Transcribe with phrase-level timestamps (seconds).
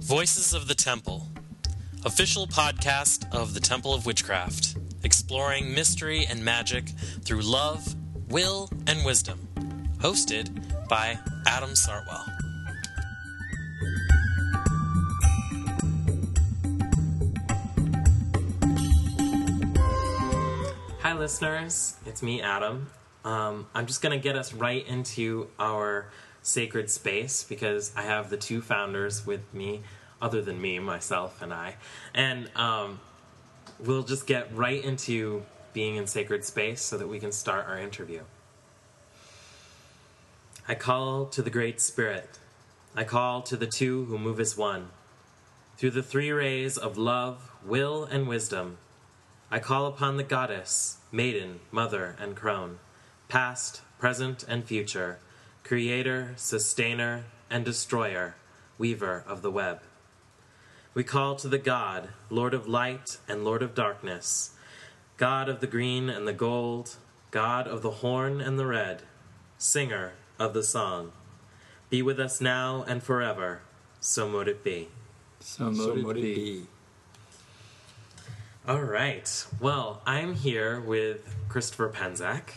[0.00, 1.28] Voices of the Temple,
[2.04, 6.88] official podcast of the Temple of Witchcraft, exploring mystery and magic
[7.24, 7.94] through love,
[8.28, 9.46] will, and wisdom.
[9.98, 12.24] Hosted by Adam Sartwell.
[21.02, 21.96] Hi, listeners.
[22.06, 22.88] It's me, Adam.
[23.24, 26.10] Um, I'm just going to get us right into our
[26.48, 29.82] sacred space because I have the two founders with me,
[30.20, 31.76] other than me, myself, and I.
[32.14, 33.00] And um,
[33.78, 37.78] we'll just get right into being in sacred space so that we can start our
[37.78, 38.22] interview.
[40.66, 42.38] I call to the Great Spirit.
[42.96, 44.88] I call to the two who move as one.
[45.76, 48.78] Through the three rays of love, will, and wisdom,
[49.50, 52.78] I call upon the goddess, maiden, mother, and crone,
[53.28, 55.18] past, present, and future,
[55.68, 58.34] creator, sustainer, and destroyer,
[58.78, 59.82] weaver of the web.
[60.94, 64.52] We call to the God, Lord of light and Lord of darkness,
[65.18, 66.96] God of the green and the gold,
[67.30, 69.02] God of the horn and the red,
[69.58, 71.12] singer of the song.
[71.90, 73.60] Be with us now and forever,
[74.00, 74.88] so mote it be.
[75.40, 76.34] So mote, So it, it be.
[76.34, 76.66] be.
[78.66, 79.46] All right.
[79.60, 82.52] Well, I'm here with Christopher Penczak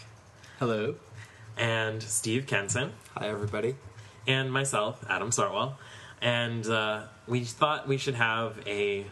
[0.60, 0.96] Hello.
[1.58, 2.92] And Steve Kenson.
[3.18, 3.76] Hi, everybody.
[4.28, 5.76] and myself, Adam Sartwell,
[6.22, 9.06] and uh, we thought we should have a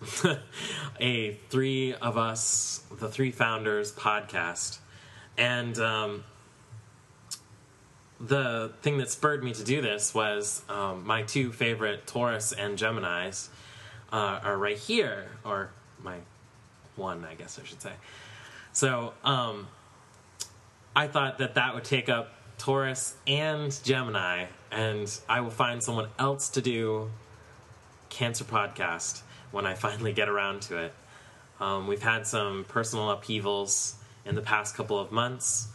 [1.00, 4.78] a three of us, the three founders podcast,
[5.36, 6.24] and um,
[8.20, 12.76] the thing that spurred me to do this was um, my two favorite Taurus and
[12.78, 13.48] Gemini's
[14.12, 15.70] uh, are right here, or
[16.02, 16.16] my
[16.96, 17.92] one, I guess I should say.
[18.72, 19.14] So.
[19.24, 19.68] Um,
[20.98, 26.08] I thought that that would take up Taurus and Gemini, and I will find someone
[26.18, 27.12] else to do
[28.08, 29.20] Cancer podcast
[29.52, 30.94] when I finally get around to it.
[31.60, 33.94] Um, we've had some personal upheavals
[34.26, 35.68] in the past couple of months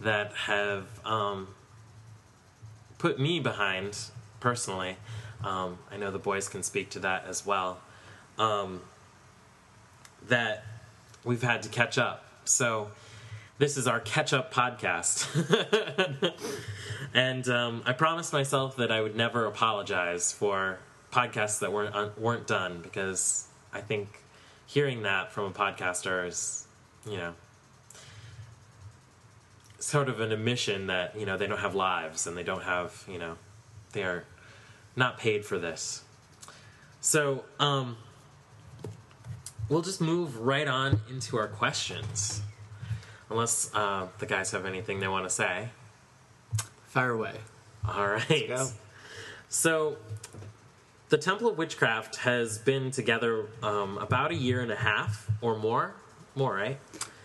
[0.00, 1.48] that have um,
[2.96, 3.98] put me behind
[4.40, 4.96] personally.
[5.44, 7.82] Um, I know the boys can speak to that as well.
[8.38, 8.80] Um,
[10.26, 10.64] that
[11.22, 12.24] we've had to catch up.
[12.46, 12.88] So
[13.60, 15.28] this is our catch up podcast.
[17.14, 20.78] and um, I promised myself that I would never apologize for
[21.12, 24.24] podcasts that weren't uh, weren't done because I think
[24.66, 26.66] hearing that from a podcaster is,
[27.06, 27.34] you know,
[29.78, 33.04] sort of an admission that you know they don't have lives and they don't have
[33.06, 33.36] you know
[33.92, 34.24] they are
[34.96, 36.02] not paid for this.
[37.02, 37.98] So um,
[39.68, 42.40] we'll just move right on into our questions
[43.30, 45.68] unless uh, the guys have anything they want to say.
[46.88, 47.34] Fire away.
[47.88, 48.48] All right.
[48.48, 48.68] go.
[49.48, 49.96] So,
[51.08, 55.56] the Temple of Witchcraft has been together um, about a year and a half or
[55.56, 55.94] more.
[56.34, 56.78] More, right?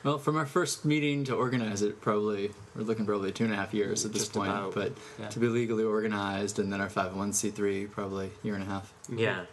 [0.03, 3.55] Well, from our first meeting to organize it, probably we're looking probably two and a
[3.55, 4.49] half years at this Just point.
[4.49, 5.29] about, but yeah.
[5.29, 8.53] to be legally organized, and then our five hundred one c three, probably a year
[8.53, 8.93] and a half.
[9.11, 9.45] Yeah.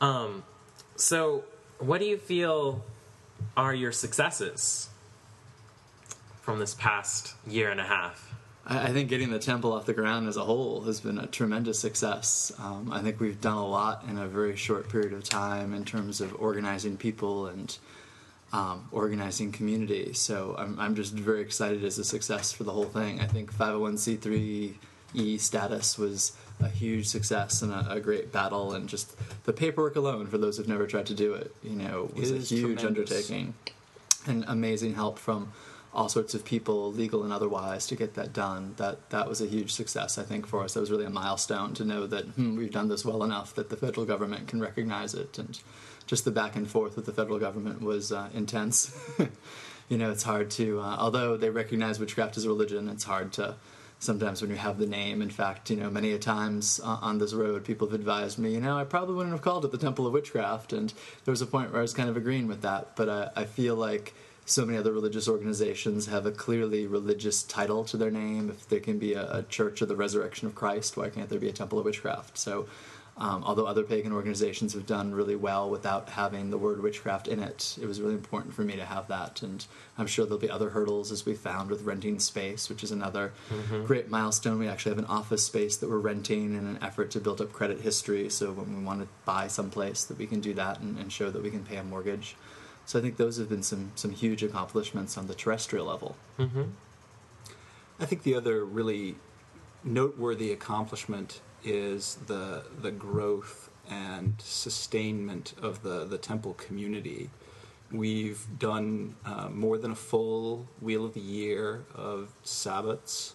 [0.00, 0.44] Um,
[0.96, 1.44] so,
[1.78, 2.82] what do you feel
[3.56, 4.88] are your successes
[6.48, 8.34] from this past year and a half?
[8.66, 11.78] I, think getting the temple off the ground as a whole has been a tremendous
[11.78, 12.50] success.
[12.58, 15.84] Um, I think we've done a lot in a very short period of time in
[15.84, 17.76] terms of organizing people and
[18.54, 20.14] um, organizing community.
[20.14, 23.20] So I'm, I'm just very excited as a success for the whole thing.
[23.20, 24.72] I think 501c3
[25.12, 29.96] E status was a huge success and a, a great battle, and just the paperwork
[29.96, 32.80] alone for those who've never tried to do it, you know, was It a huge
[32.80, 33.10] tremendous.
[33.10, 33.52] undertaking
[34.26, 35.52] and amazing help from
[35.92, 38.74] all sorts of people, legal and otherwise, to get that done.
[38.76, 40.74] That that was a huge success, I think, for us.
[40.74, 43.70] That was really a milestone to know that hmm, we've done this well enough that
[43.70, 45.58] the federal government can recognize it, and
[46.06, 48.96] just the back and forth with the federal government was uh, intense.
[49.88, 53.32] you know, it's hard to, uh, although they recognize witchcraft as a religion, it's hard
[53.34, 53.56] to.
[54.00, 57.18] Sometimes when you have the name, in fact, you know, many a times uh, on
[57.18, 59.78] this road, people have advised me, you know, I probably wouldn't have called it the
[59.78, 62.62] Temple of Witchcraft, and there was a point where I was kind of agreeing with
[62.62, 62.94] that.
[62.94, 64.14] But I, I feel like
[64.48, 68.50] so many other religious organizations have a clearly religious title to their name.
[68.50, 71.38] If there can be a, a Church of the Resurrection of Christ, why can't there
[71.38, 72.38] be a Temple of Witchcraft?
[72.38, 72.66] So,
[73.20, 77.40] um, although other pagan organizations have done really well without having the word witchcraft in
[77.40, 79.42] it, it was really important for me to have that.
[79.42, 79.66] And
[79.98, 83.32] I'm sure there'll be other hurdles as we found with renting space, which is another
[83.86, 84.60] great milestone.
[84.60, 87.52] We actually have an office space that we're renting in an effort to build up
[87.52, 88.30] credit history.
[88.30, 91.28] So when we want to buy someplace, that we can do that and, and show
[91.28, 92.36] that we can pay a mortgage.
[92.88, 96.16] So I think those have been some some huge accomplishments on the terrestrial level.
[98.00, 99.16] I think the other really
[99.84, 107.28] noteworthy accomplishment is the the growth and sustainment of the the temple community.
[107.92, 113.34] We've done uh, more than a full Wheel of the Year of Sabbats,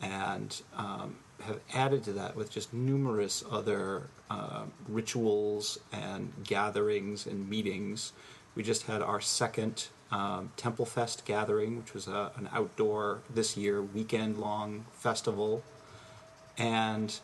[0.00, 7.50] and um, have added to that with just numerous other uh, rituals and gatherings and
[7.50, 8.12] meetings.
[8.54, 13.56] We just had our second um, Temple Fest gathering, which was a, an outdoor this
[13.56, 15.62] year weekend long festival,
[16.58, 17.18] and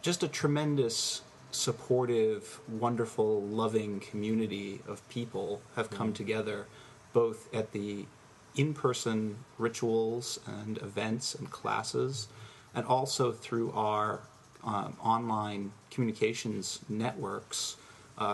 [0.00, 6.66] just a tremendous supportive, wonderful, loving community of people have come together,
[7.12, 8.06] both at the
[8.54, 12.28] in person rituals and events and classes,
[12.74, 14.20] and also through our
[14.64, 17.76] um, online communications networks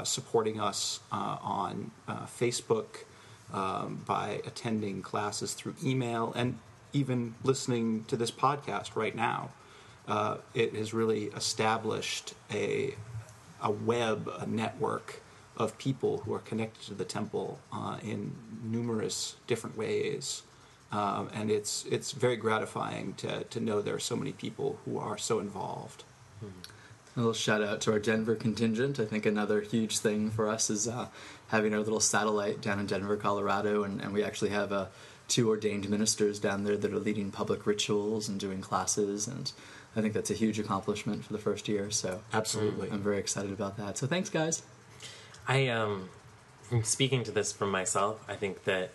[0.05, 3.05] supporting us uh, on uh, Facebook
[3.53, 6.59] um, by attending classes through email and
[6.93, 9.51] even listening to this podcast right now.
[10.07, 12.95] Uh, it has really established a,
[13.63, 15.23] a web, a network
[15.57, 18.33] of people who are connected to the temple uh, in
[18.65, 20.43] numerous different ways.
[20.91, 24.99] Um, and it's it's very gratifying to, to know there are so many people who
[24.99, 26.05] are so involved.
[27.15, 28.99] A little shout out to our Denver contingent.
[28.99, 31.09] I think another huge thing for us is uh,
[31.49, 34.87] having our little satellite down in Denver, Colorado, and, and we actually have uh,
[35.29, 39.53] two ordained ministers down there that are leading public rituals and doing classes, and
[39.95, 41.91] I think that's a huge accomplishment for the first year.
[41.91, 42.91] So Absolutely.
[42.91, 43.99] I'm very excited about that.
[43.99, 44.63] So thanks, guys.
[45.47, 46.09] I um,
[46.63, 48.91] from speaking to this from myself, I think that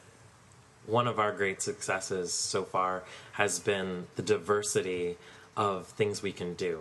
[0.87, 3.03] one of our great successes so far
[3.33, 5.17] has been the diversity
[5.55, 6.79] of things we can do.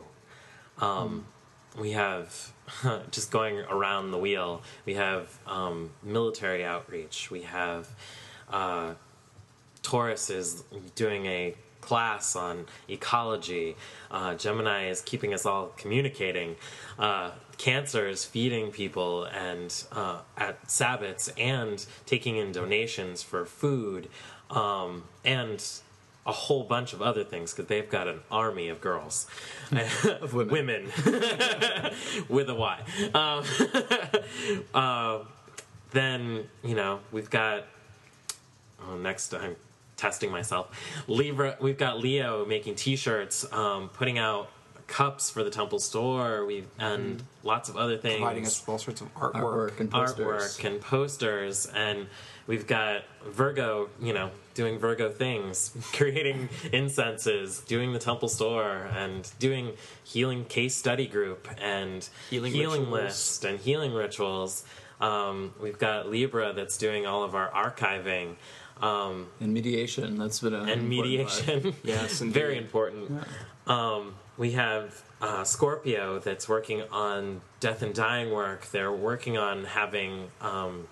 [0.78, 1.26] Um,
[1.78, 2.52] We have
[3.10, 4.62] just going around the wheel.
[4.86, 7.30] We have um, military outreach.
[7.30, 7.88] We have
[8.50, 8.94] uh,
[9.82, 10.64] Taurus is
[10.94, 13.76] doing a class on ecology.
[14.10, 16.56] Uh, Gemini is keeping us all communicating.
[16.98, 24.08] Uh, Cancer is feeding people and uh, at Sabbats and taking in donations for food
[24.50, 25.64] um, and
[26.26, 29.26] a whole bunch of other things because they've got an army of girls,
[30.20, 30.86] Of women.
[32.28, 32.80] with a Y.
[33.14, 33.44] Um,
[34.74, 35.20] uh,
[35.92, 37.64] then you know we've got
[38.82, 39.56] oh, next I'm
[39.96, 40.68] testing myself.
[41.06, 44.50] Libra, we've got Leo making T-shirts, um, putting out
[44.88, 46.44] cups for the temple store.
[46.44, 49.32] We and lots of other things, Providing us with all sorts of artwork.
[49.32, 50.26] Artwork and posters.
[50.26, 52.06] artwork and posters, and
[52.46, 59.30] we've got Virgo, you know, doing Virgo things, creating incenses, doing the temple store, and
[59.38, 62.88] doing healing case study group and Healing rituals.
[62.88, 64.64] list and healing rituals.
[65.00, 68.36] Um, we've got Libra that's doing all of our archiving
[68.80, 71.62] um, And mediation, that's been a and mediation.
[71.62, 71.74] part.
[71.84, 72.34] Yes, indeed.
[72.34, 73.10] very important.
[73.66, 78.66] Um, we have uh, Scorpio that's working on death and dying work.
[78.70, 80.88] They're working on having um,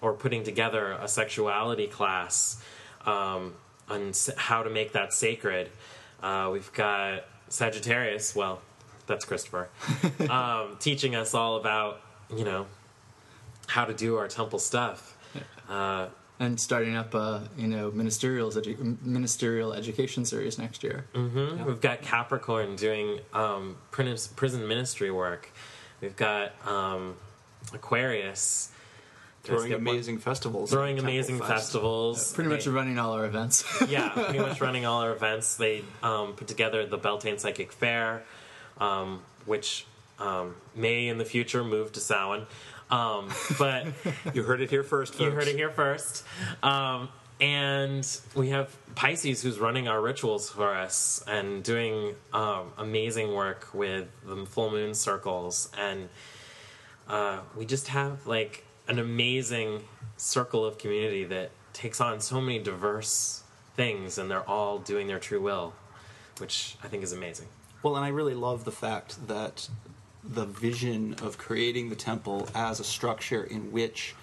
[0.00, 2.62] or putting together a sexuality class
[3.06, 3.54] um,
[3.88, 5.70] on how to make that sacred.
[6.22, 8.34] Uh, we've got Sagittarius.
[8.34, 8.60] Well,
[9.06, 9.68] that's Christopher
[10.30, 12.00] um, teaching us all about
[12.36, 12.66] you know
[13.68, 15.16] how to do our temple stuff.
[15.68, 16.08] Uh,
[16.38, 21.06] And starting up a you know ministerial edu- ministerial education series next year.
[21.14, 25.50] hmm We've got Capricorn doing um, prison ministry work.
[26.02, 27.16] We've got um,
[27.72, 28.70] Aquarius
[29.46, 30.70] Throwing amazing festivals.
[30.70, 31.50] throwing Temple amazing Fest.
[31.50, 32.32] festivals.
[32.32, 33.64] Pretty much They- running all our events.
[33.88, 35.56] yeah, pretty much running all our events.
[35.56, 38.24] They um, put together the Beltane Psychic Fair,
[38.78, 39.86] um, which
[40.18, 42.46] um, may in the future move to Samhain.
[42.90, 43.86] Um, but
[44.34, 45.22] You heard it here first, folks.
[45.24, 46.24] You heard it here first.
[46.62, 47.08] Um,
[47.40, 53.68] and we have Pisces who's running our rituals for us and doing um, amazing work
[53.74, 55.68] with the full moon circles.
[55.76, 56.08] And
[57.08, 59.82] uh, we just have like an amazing
[60.16, 63.42] circle of community that takes on so many diverse
[63.74, 65.74] things and they're all doing their true will,
[66.38, 67.48] which I think is amazing.
[67.82, 69.68] Well, and I really love the fact that
[70.24, 74.14] the vision of creating the temple as a structure in which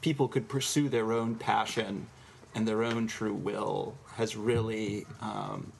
[0.00, 2.06] people could pursue their own passion
[2.54, 5.72] and their own true will has really um,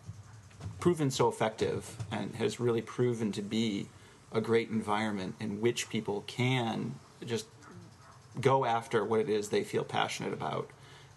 [0.81, 3.89] proven so effective and has really proven to be
[4.33, 7.47] a great environment in which people can just
[8.41, 10.71] go after what it is they feel passionate about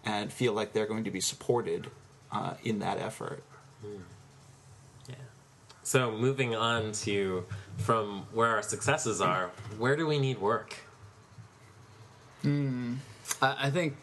[0.04, 1.88] and feel like they're going to be supported
[2.30, 3.42] uh, in that effort.
[5.08, 5.14] Yeah.
[5.82, 7.44] So moving on to
[7.78, 10.76] from where our successes are, where do we need work?
[13.40, 13.96] I, I think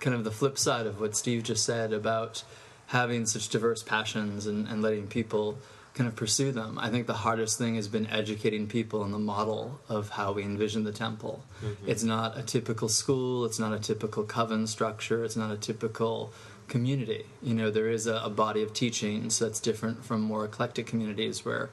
[0.00, 2.44] kind of the flip side of what Steve just said about
[2.88, 5.58] having such diverse passions and, and letting people
[5.96, 6.78] kind of pursue them.
[6.78, 10.42] I think the hardest thing has been educating people on the model of how we
[10.42, 11.42] envision the temple.
[11.64, 11.88] Mm-hmm.
[11.90, 16.32] It's not a typical school, it's not a typical coven structure, it's not a typical
[16.68, 17.24] community.
[17.42, 21.46] You know, there is a, a body of teachings that's different from more eclectic communities
[21.46, 21.70] where,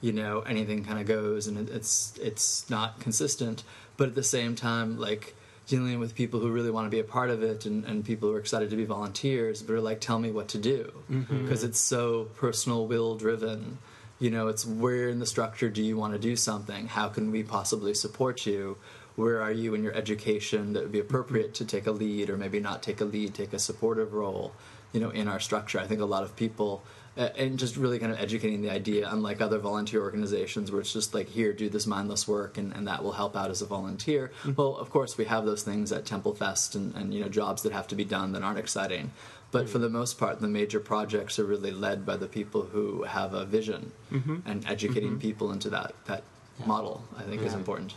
[0.00, 3.62] you know, anything kind of goes and it, it's it's not consistent.
[3.98, 5.34] But at the same time, like
[5.66, 8.28] dealing with people who really want to be a part of it and, and people
[8.28, 10.92] who are excited to be volunteers but are like tell me what to do.
[11.10, 11.42] Mm-hmm.
[11.42, 13.78] Because it's so personal will driven
[14.18, 16.86] you know it's where in the structure do you want to do something?
[16.86, 18.78] How can we possibly support you?
[19.14, 22.36] Where are you in your education that would be appropriate to take a lead or
[22.36, 24.52] maybe not take a lead take a supportive role
[24.92, 25.78] you know in our structure?
[25.78, 26.82] I think a lot of people
[27.16, 31.14] and just really kind of educating the idea unlike other volunteer organizations where it's just
[31.14, 34.30] like here do this mindless work and, and that will help out as a volunteer.
[34.40, 34.52] Mm-hmm.
[34.56, 37.62] Well of course we have those things at temple fest and, and you know jobs
[37.62, 39.12] that have to be done that aren't exciting.
[39.50, 39.72] But mm-hmm.
[39.72, 43.32] for the most part the major projects are really led by the people who have
[43.32, 44.38] a vision mm-hmm.
[44.44, 46.22] and educating people into that that
[46.58, 46.66] Yeah.
[46.66, 47.94] model i think is important.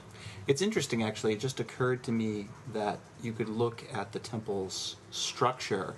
[0.50, 1.34] It's interesting, actually.
[1.34, 5.94] It just occurred to me that you could look at the temple's structure,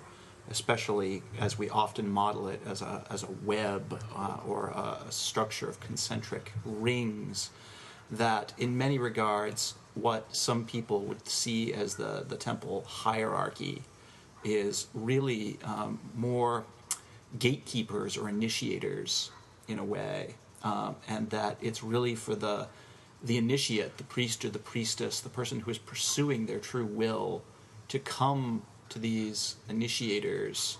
[0.52, 5.66] especially as we often model it as a, as a web uh, or a structure
[5.66, 7.48] of concentric rings,
[8.10, 13.82] that in many regards, what some people would see as the, the temple hierarchy
[14.44, 16.64] is really um, more
[17.38, 19.30] gatekeepers or initiators
[19.68, 22.68] in a way, um, and that it's really for the
[23.24, 27.40] the initiate, the priest or the priestess, the person who is pursuing their true will,
[27.86, 30.78] to come to these initiators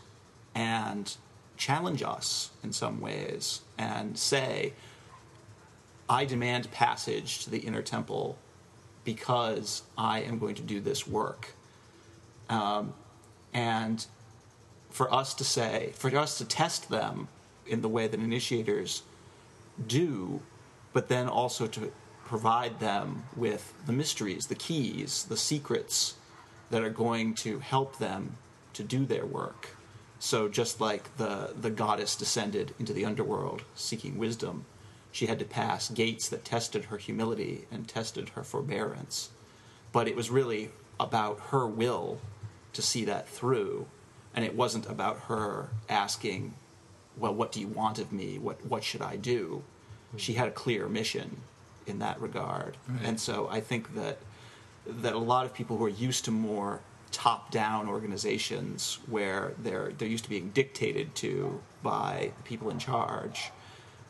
[0.54, 1.16] and
[1.56, 4.74] challenge us in some ways and say,
[6.08, 8.36] I demand passage to the inner temple
[9.04, 11.54] because I am going to do this work.
[12.48, 12.92] Um,
[13.54, 14.04] and
[14.90, 17.28] for us to say, for us to test them
[17.66, 19.02] in the way that initiators
[19.86, 20.42] do,
[20.92, 21.92] but then also to
[22.26, 26.14] provide them with the mysteries, the keys, the secrets
[26.72, 28.36] that are going to help them
[28.72, 29.76] to do their work.
[30.18, 34.64] So just like the the goddess descended into the underworld seeking wisdom,
[35.10, 39.30] she had to pass gates that tested her humility and tested her forbearance.
[39.92, 42.20] But it was really about her will
[42.72, 43.86] to see that through,
[44.34, 46.54] and it wasn't about her asking,
[47.18, 48.38] "Well, what do you want of me?
[48.38, 49.62] What what should I do?"
[50.16, 51.42] She had a clear mission
[51.86, 53.02] in that regard, Right.
[53.04, 54.18] and so I think that
[54.86, 60.08] that a lot of people who are used to more top-down organizations where they're they're
[60.08, 63.50] used to being dictated to by the people in charge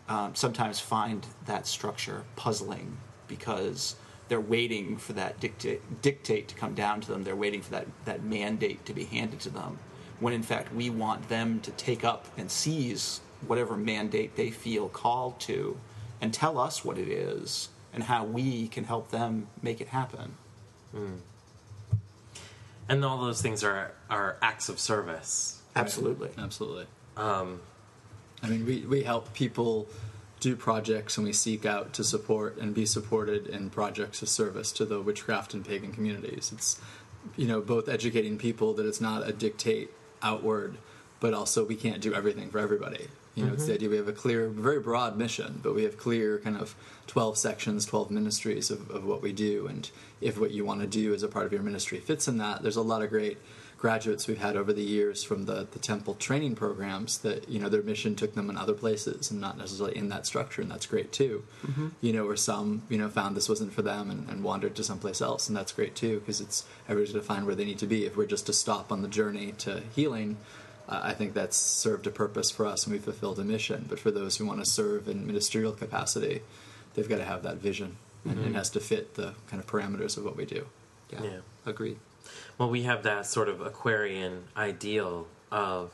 [0.08, 2.96] um, sometimes find that structure puzzling
[3.28, 3.96] because
[4.28, 7.24] they're waiting for that dictate, dictate to come down to them.
[7.24, 9.78] They're waiting for that, that mandate to be handed to them.
[10.20, 14.88] When in fact, we want them to take up and seize whatever mandate they feel
[14.88, 15.78] called to
[16.20, 20.34] and tell us what it is and how we can help them make it happen.
[22.88, 25.62] And all those things are are acts of service.
[25.74, 26.28] Absolutely.
[26.38, 27.60] absolutely Um,
[28.42, 29.86] I mean, we, we help people
[30.40, 34.72] do projects and we seek out to support and be supported in projects of service
[34.72, 36.50] to the witchcraft and pagan communities.
[36.52, 36.80] It's,
[37.36, 40.78] you know, both educating people that it's not a dictate outward,
[41.20, 43.06] but also we can't do everything for everybody.
[43.34, 43.76] You know, it's the mm-hmm.
[43.76, 46.74] idea we have a clear, very broad mission, but we have clear kind of
[47.06, 49.66] 12 sections, 12 ministries of, of what we do.
[49.66, 49.88] And
[50.20, 52.62] if what you want to do as a part of your ministry fits in that,
[52.62, 53.38] there's a lot of great
[53.82, 57.68] graduates we've had over the years from the, the temple training programs that you know
[57.68, 60.86] their mission took them in other places and not necessarily in that structure and that's
[60.86, 61.42] great too.
[61.66, 61.88] Mm-hmm.
[62.00, 64.84] You know or some you know found this wasn't for them and, and wandered to
[64.84, 67.80] someplace else and that's great too because it's everybody's going to find where they need
[67.80, 68.06] to be.
[68.06, 70.36] If we're just to stop on the journey to healing
[70.88, 73.98] uh, i think that's served a purpose for us and we fulfilled a mission but
[73.98, 76.42] for those who want to serve in ministerial capacity
[76.94, 80.16] they've got to have that vision and it has to fit the kind of parameters
[80.16, 80.66] of what we do
[81.10, 81.22] Yeah.
[81.22, 81.40] Yeah.
[81.66, 81.98] Agreed.
[82.56, 85.92] Well, we have that sort of Aquarian ideal of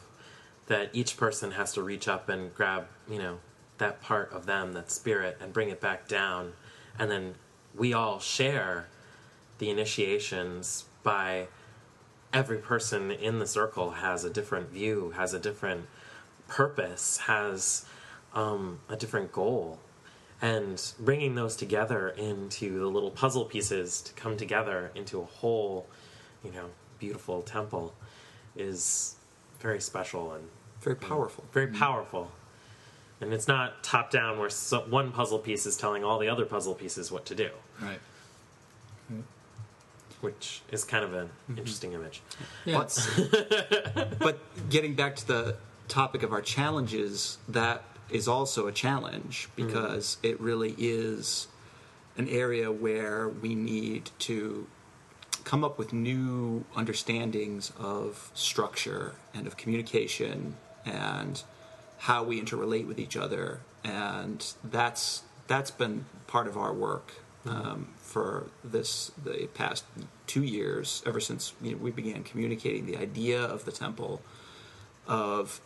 [0.66, 3.38] that each person has to reach up and grab, you know,
[3.78, 6.52] that part of them, that spirit, and bring it back down.
[6.99, 7.35] And then
[7.75, 8.88] we all share
[9.59, 11.49] the initiations by
[12.33, 15.87] every person in the circle has a different view, has a different
[16.47, 17.85] purpose, has
[18.35, 19.79] um, a different goal.
[20.41, 25.87] And bringing those together into the little puzzle pieces to come together into a whole,
[26.45, 26.67] you know,
[26.99, 27.93] beautiful temple
[28.57, 29.17] is
[29.61, 30.45] very special and
[30.81, 31.45] Very powerful.
[31.53, 32.31] very powerful.
[33.21, 36.45] And it's not top down where so one puzzle piece is telling all the other
[36.45, 37.51] puzzle pieces what to do,
[37.83, 37.99] right
[40.21, 41.59] which is kind of an mm-hmm.
[41.59, 42.23] interesting image.
[42.65, 42.79] yeah.
[42.79, 45.57] But- but getting back to the
[45.89, 49.67] topic of our challenges, that is also a challenge mm-hmm.
[49.67, 51.49] because it really is
[52.17, 54.67] an area where we need to
[55.45, 61.43] come up with new understandings of structure and of communication and
[61.99, 63.61] how we interrelate with each other.
[63.85, 67.15] And that's that's been part of our work
[67.47, 69.85] um, for this the past
[70.26, 74.21] two years ever since you know, we began communicating the idea of the temple
[75.07, 75.61] of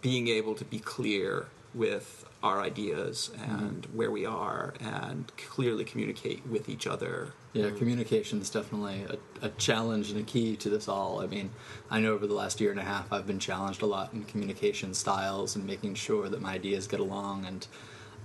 [0.00, 6.46] being able to be clear with our ideas and where we are and clearly communicate
[6.46, 10.86] with each other Yeah, communication is definitely a, a challenge and a key to this
[10.86, 11.20] all.
[11.20, 11.50] I mean,
[11.90, 14.24] I know over the last year and a half, I've been challenged a lot in
[14.24, 17.46] communication styles and making sure that my ideas get along.
[17.46, 17.66] And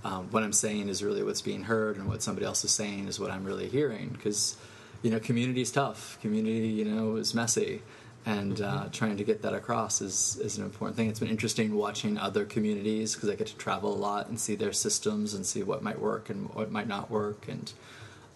[0.04, 3.08] um, what I'm saying is really what's being heard, and what somebody else is saying
[3.08, 4.08] is what I'm really hearing.
[4.08, 4.56] Because,
[5.02, 6.18] you know, community is tough.
[6.20, 7.82] Community, you know, is messy.
[8.26, 11.08] And uh, trying to get that across is, is an important thing.
[11.08, 14.54] It's been interesting watching other communities because I get to travel a lot and see
[14.54, 17.48] their systems and see what might work and what might not work.
[17.48, 17.72] And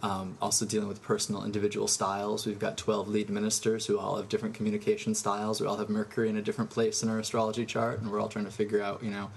[0.05, 2.47] um, also dealing with personal individual styles.
[2.47, 5.63] We've got 12 lead ministers who all have different communication styles.
[5.63, 8.29] We all have Mercury in a different place in our astrology chart, and we're all
[8.29, 9.31] trying to figure out, you know,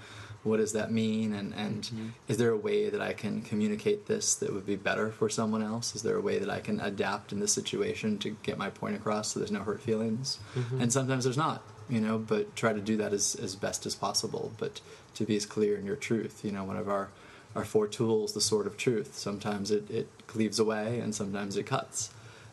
[0.44, 1.34] what does that mean?
[1.34, 5.10] And, and is there a way that I can communicate this that would be better
[5.10, 5.94] for someone else?
[5.94, 8.96] Is there a way that I can adapt in this situation to get my point
[8.96, 10.38] across so there's no hurt feelings?
[10.80, 13.94] And sometimes there's not, you know, but try to do that as, as best as
[13.94, 14.80] possible, but
[15.14, 16.44] to be as clear in your truth.
[16.44, 17.08] You know, one of our
[17.56, 19.16] our four tools, the sword of truth.
[19.16, 22.10] Sometimes it, it cleaves away and sometimes it cuts,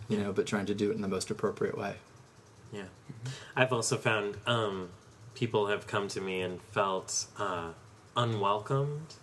[0.07, 1.95] you know, but trying to do it in the most appropriate way.
[2.71, 2.85] Yeah.
[3.55, 4.89] I've also found um,
[5.35, 7.69] people have come to me and felt uh,
[8.15, 9.15] unwelcomed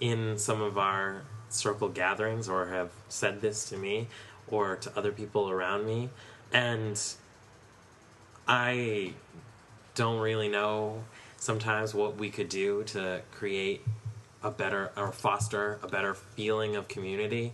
[0.00, 4.08] in some of our circle gatherings or have said this to me
[4.48, 6.10] or to other people around me.
[6.52, 7.00] And
[8.46, 9.14] I
[9.94, 11.04] don't really know
[11.36, 13.82] sometimes what we could do to create
[14.42, 17.52] a better or foster a better feeling of community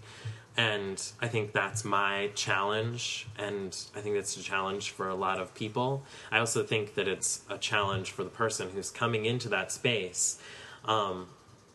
[0.56, 5.40] and i think that's my challenge and i think that's a challenge for a lot
[5.40, 6.04] of people.
[6.30, 10.38] I also think that it's a challenge for the person who's coming into that space.
[10.84, 11.28] Um,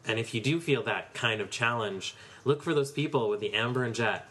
[0.06, 3.54] and if you do feel that kind of challenge look for those people with the
[3.54, 4.28] amber and jet.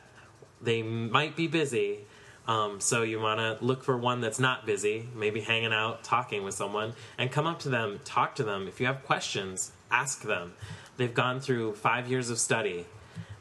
[0.60, 2.00] They might be busy
[2.48, 6.42] um, so you want to look for one that's not busy maybe hanging out talking
[6.42, 8.66] with someone and come up to them talk to them.
[8.66, 10.54] If you have questions ask them.
[10.96, 12.86] They've gone through five years of study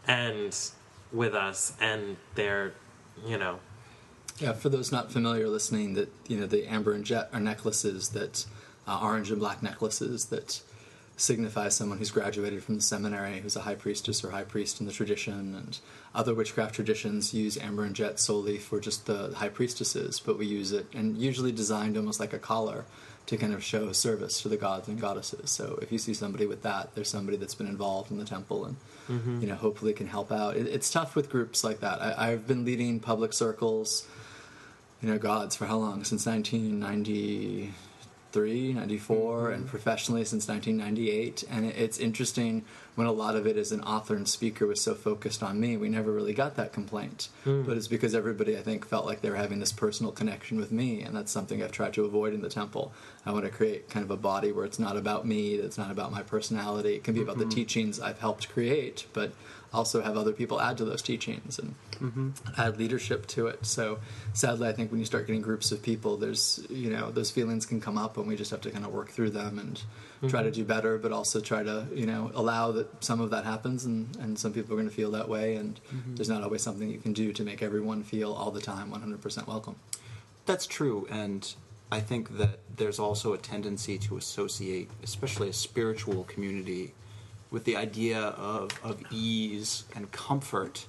[0.07, 0.55] and
[1.11, 2.73] with us and they're
[3.25, 3.59] you know
[4.39, 8.09] Yeah, for those not familiar listening, that you know the amber and jet are necklaces
[8.09, 8.45] that
[8.87, 10.61] uh, orange and black necklaces that
[11.17, 14.85] signify someone who's graduated from the seminary, who's a high priestess or high priest in
[14.85, 15.79] the tradition, and
[16.15, 20.45] other witchcraft traditions use amber and jet solely for just the high priestesses, but we
[20.45, 22.85] use it and usually designed almost like a collar
[23.25, 25.51] to kind of show service to the gods and goddesses.
[25.51, 28.65] So if you see somebody with that, there's somebody that's been involved in the temple
[28.65, 28.77] and
[29.09, 29.41] Mm-hmm.
[29.41, 30.55] you know hopefully can help out.
[30.55, 32.01] It, it's tough with groups like that.
[32.01, 34.07] I, I've been leading public circles
[35.01, 36.03] you know, gods for how long?
[36.03, 37.73] Since 1993,
[38.35, 39.69] 94, and mm-hmm.
[39.69, 41.43] professionally since 1998.
[41.49, 42.65] And it's interesting
[42.95, 45.77] when a lot of it as an author and speaker was so focused on me,
[45.77, 47.29] we never really got that complaint.
[47.45, 47.63] Hmm.
[47.63, 50.71] But it's because everybody, I think, felt like they were having this personal connection with
[50.71, 52.91] me, and that's something I've tried to avoid in the temple.
[53.25, 55.91] I want to create kind of a body where it's not about me, that's not
[55.91, 56.95] about my personality.
[56.95, 57.51] It can be about the mm-hmm.
[57.51, 59.31] teachings I've helped create, but
[59.73, 62.29] also have other people add to those teachings and mm-hmm.
[62.57, 63.65] add leadership to it.
[63.65, 63.99] So
[64.33, 67.65] sadly, I think when you start getting groups of people, there's you know those feelings
[67.65, 69.81] can come up, and we just have to kind of work through them and
[70.29, 70.61] try to mm-hmm.
[70.61, 74.15] do better, but also try to you know allow that some of that happens, and
[74.17, 76.15] and some people are going to feel that way, and mm-hmm.
[76.15, 79.47] there's not always something you can do to make everyone feel all the time 100%
[79.47, 79.75] welcome.
[80.45, 81.53] That's true, and
[81.91, 86.93] I think that there's also a tendency to associate, especially a spiritual community,
[87.51, 90.85] with the idea of, of ease and comfort.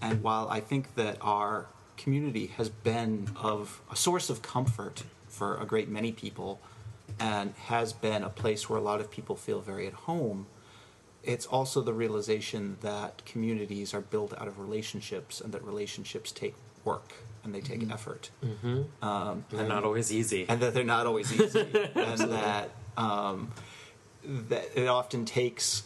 [0.00, 5.56] And while I think that our community has been of a source of comfort for
[5.58, 6.60] a great many people
[7.20, 10.46] and has been a place where a lot of people feel very at home,
[11.22, 16.54] it's also the realization that communities are built out of relationships and that relationships take
[16.84, 17.12] work
[17.44, 18.30] and they take effort.
[19.02, 21.60] Um, they're not always easy and that they're not always easy,
[21.94, 23.52] and that um,
[24.24, 25.84] that it often takes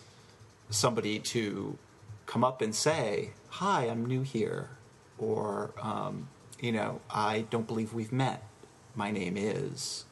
[0.71, 1.79] somebody to
[2.27, 4.71] come up and say, "Hi, I'm new here,"
[5.19, 6.29] or um,
[6.61, 8.43] you know, "I don't believe we've met.
[8.95, 10.05] My name is."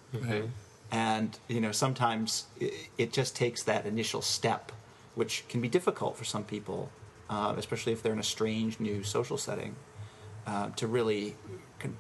[0.90, 4.72] And you know, sometimes it, it just takes that initial step,
[5.14, 6.90] which can be difficult for some people,
[7.28, 9.74] uh, especially if they're in a strange new social setting,
[10.46, 11.36] uh, to really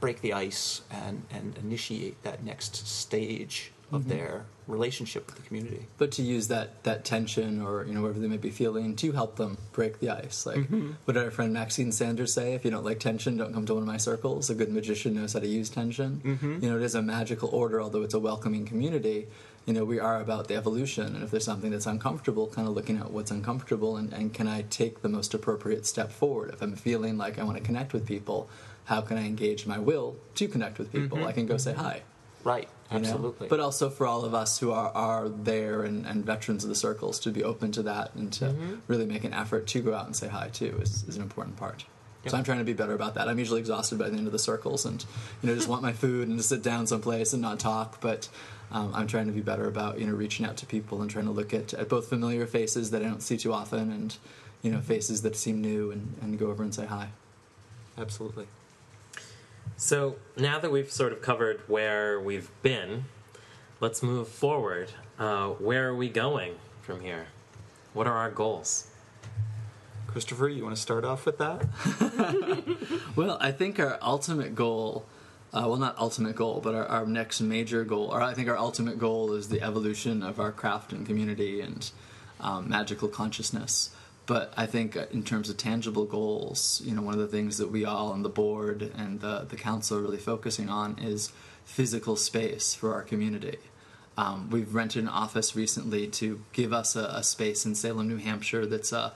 [0.00, 4.10] break the ice and, and initiate that next stage of mm-hmm.
[4.10, 5.86] their relationship with the community.
[5.98, 9.12] but to use that that tension or you know whatever they may be feeling to
[9.12, 10.46] help them break the ice.
[10.46, 10.92] Like mm-hmm.
[11.04, 12.54] what did our friend maxine sanders say?
[12.54, 14.48] If you don't like tension don't come to one of my circles.
[14.48, 16.22] A good magician knows how to use tension.
[16.24, 16.64] Mm-hmm.
[16.64, 19.26] You know it is a magical order although it's a welcoming community.
[19.66, 21.14] You know we are about the evolution.
[21.14, 24.48] And if there's something that's uncomfortable kind of looking at what's uncomfortable and, and can
[24.48, 26.50] i take the most appropriate step forward?
[26.54, 28.48] If i'm feeling like i want to connect with people
[28.86, 31.24] how can i engage my will to connect with people?
[31.26, 32.02] I can go say hi.
[32.44, 33.08] Right, you know?
[33.08, 33.48] absolutely.
[33.48, 36.76] But also for all of us who are, are there and, and veterans of the
[36.76, 38.74] circles to be open to that and to Mm-hmm.
[38.88, 41.56] really make an effort to go out and say hi too is, is an important
[41.56, 41.84] part.
[42.24, 42.30] Yep.
[42.30, 43.28] So I'm trying to be better about that.
[43.28, 45.04] I'm usually exhausted by the end of the circles and
[45.42, 48.00] you know just want my food and to sit down someplace and not talk.
[48.00, 48.28] But
[48.72, 51.26] um, I'm trying to be better about you know reaching out to people and trying
[51.26, 54.16] to look at, at both familiar faces that I don't see too often and
[54.62, 57.08] you know faces that seem new and, and go over and say hi.
[57.98, 58.46] absolutely.
[59.76, 63.06] So now that we've sort of covered where we've been,
[63.80, 64.90] let's move forward.
[65.18, 67.26] Uh, where are we going from here?
[67.92, 68.88] What are our goals?
[70.06, 71.66] Christopher, you want to start off with that?
[73.16, 75.06] Well, I think our ultimate goal,
[75.52, 78.58] uh, well, not ultimate goal, but our, our next major goal, or I think our
[78.58, 81.88] ultimate goal is the evolution of our craft and community and
[82.40, 83.90] um, magical consciousness.
[84.26, 87.58] But I think uh, in terms of tangible goals, you know, one of the things
[87.58, 91.32] that we all on the board and the, the council are really focusing on is
[91.64, 93.58] physical space for our community.
[94.16, 98.16] Um, we've rented an office recently to give us a, a space in Salem, New
[98.16, 99.12] Hampshire that's a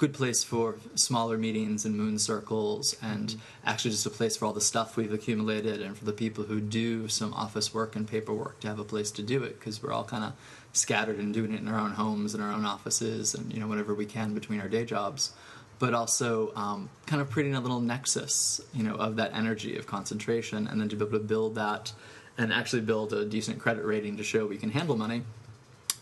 [0.00, 4.52] good place for smaller meetings and moon circles and actually just a place for all
[4.54, 8.58] the stuff we've accumulated and for the people who do some office work and paperwork
[8.60, 10.32] to have a place to do it because we're all kind of
[10.72, 13.66] scattered and doing it in our own homes and our own offices and you know
[13.66, 15.32] whatever we can between our day jobs
[15.78, 19.86] but also um, kind of creating a little nexus you know of that energy of
[19.86, 21.92] concentration and then to be able to build that
[22.38, 25.22] and actually build a decent credit rating to show we can handle money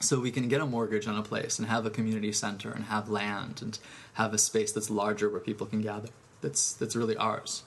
[0.01, 2.85] so we can get a mortgage on a place and have a community center and
[2.85, 3.79] have land and
[4.15, 7.63] have a space that's larger where people can gather that's that's really ours.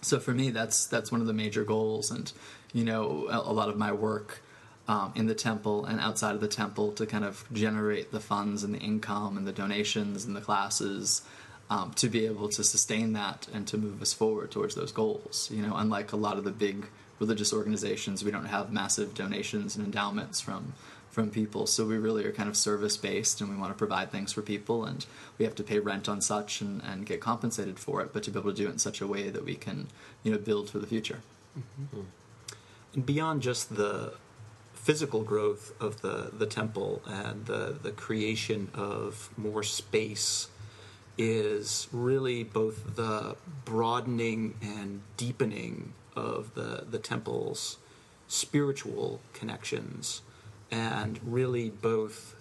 [0.00, 2.30] So for me that's that's one of the major goals and
[2.72, 4.42] you know a, a lot of my work
[4.88, 8.64] um, in the temple and outside of the temple to kind of generate the funds
[8.64, 11.22] and the income and the donations and the classes
[11.70, 15.50] um, to be able to sustain that and to move us forward towards those goals
[15.52, 16.86] you know unlike a lot of the big
[17.20, 20.72] religious organizations we don't have massive donations and endowments from
[21.18, 21.66] from people.
[21.66, 24.40] So we really are kind of service based and we want to provide things for
[24.40, 25.04] people and
[25.36, 28.30] we have to pay rent on such and, and get compensated for it, but to
[28.30, 29.88] be able to do it in such a way that we can,
[30.22, 31.20] you know, build for the future.
[32.94, 34.14] And beyond just the
[34.88, 40.48] physical growth of the, the temple and the, the creation of more space
[41.18, 47.76] is really both the broadening and deepening of the, the temple's
[48.28, 50.22] spiritual connections
[50.70, 52.34] and really both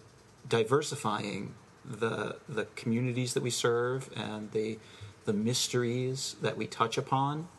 [0.47, 4.77] diversifying the the communities that we serve and the
[5.25, 7.49] the mysteries that we touch upon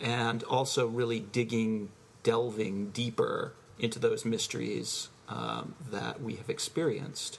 [0.00, 1.90] and also really digging
[2.22, 7.38] delving deeper into those mysteries um, that we have experienced.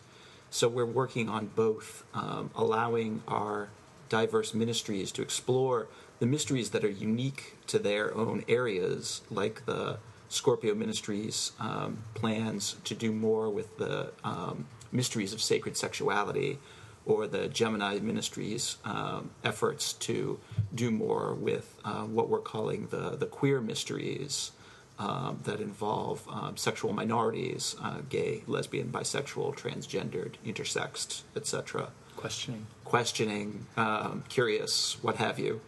[0.50, 3.70] So we're working on both um, allowing our
[4.10, 5.88] diverse ministries to explore
[6.20, 12.78] the mysteries that are unique to their own areas like the Scorpio Ministries um, plans
[12.84, 16.60] to do more with the um, mysteries of sacred sexuality,
[17.06, 20.40] or the Gemini Ministries um, efforts to
[20.76, 24.52] do more with uh, what we're calling the, the queer mysteries
[25.00, 31.90] um, that involve um, sexual minorities, uh, gay, lesbian, bisexual, transgendered, intersexed, etc.
[32.16, 32.66] Questioning.
[32.84, 35.62] Questioning, um, curious, what have you.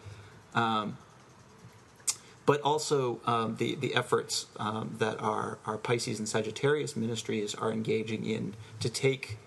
[0.55, 0.97] Um,
[2.49, 7.71] but also um, the the efforts um, that our our Pisces and Sagittarius ministries are
[7.71, 9.37] engaging in to take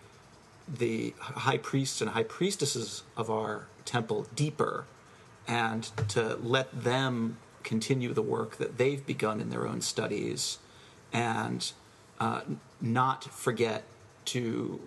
[0.68, 4.84] the high priests and high priestesses of our temple deeper,
[5.48, 10.58] and to let them continue the work that they've begun in their own studies,
[11.12, 11.72] and
[12.20, 12.42] uh,
[12.80, 13.84] not forget
[14.26, 14.80] to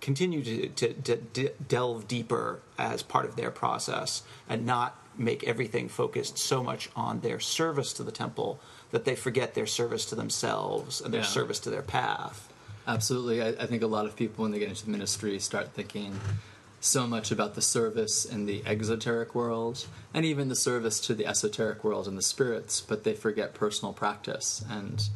[0.00, 5.42] continue to, to, to de- delve deeper as part of their process and not make
[5.42, 8.60] everything focused so much on their service to the temple
[8.92, 11.26] that they forget their service to themselves and their Yeah.
[11.26, 12.52] service to their path.
[12.86, 13.42] Absolutely.
[13.42, 16.18] I, I think a lot of people, when they get into the ministry, start thinking
[16.80, 21.26] so much about the service in the exoteric world and even the service to the
[21.26, 24.64] esoteric world and the spirits, but they forget personal practice.
[24.70, 25.08] And,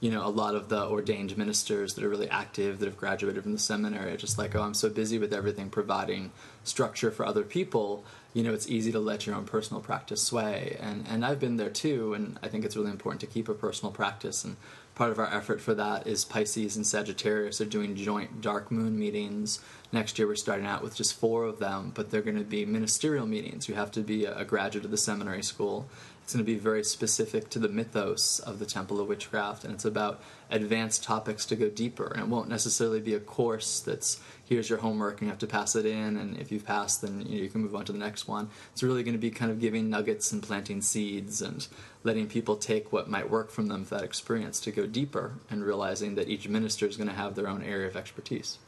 [0.00, 3.42] you know, a lot of the ordained ministers that are really active, that have graduated
[3.42, 6.32] from the seminary, are just like, oh, I'm so busy with everything providing
[6.64, 8.02] structure for other people.
[8.32, 10.78] You know, it's easy to let your own personal practice sway.
[10.80, 13.54] And, and I've been there too, and I think it's really important to keep a
[13.54, 14.42] personal practice.
[14.42, 14.56] And
[15.00, 18.98] part of our effort for that is Pisces and Sagittarius are doing joint dark moon
[18.98, 19.58] meetings.
[19.92, 22.66] Next year, we're starting out with just four of them, but they're going to be
[22.66, 23.66] ministerial meetings.
[23.66, 25.88] You have to be a graduate of the seminary school.
[26.30, 29.74] It's going to be very specific to the mythos of the Temple of Witchcraft, and
[29.74, 32.06] it's about advanced topics to go deeper.
[32.06, 35.48] And it won't necessarily be a course that's here's your homework and you have to
[35.48, 37.90] pass it in, and if you've passed, then you, know, you can move on to
[37.90, 38.48] the next one.
[38.72, 41.66] It's really going to be kind of giving nuggets and planting seeds and
[42.04, 45.64] letting people take what might work from them for that experience to go deeper and
[45.64, 48.58] realizing that each minister is going to have their own area of expertise.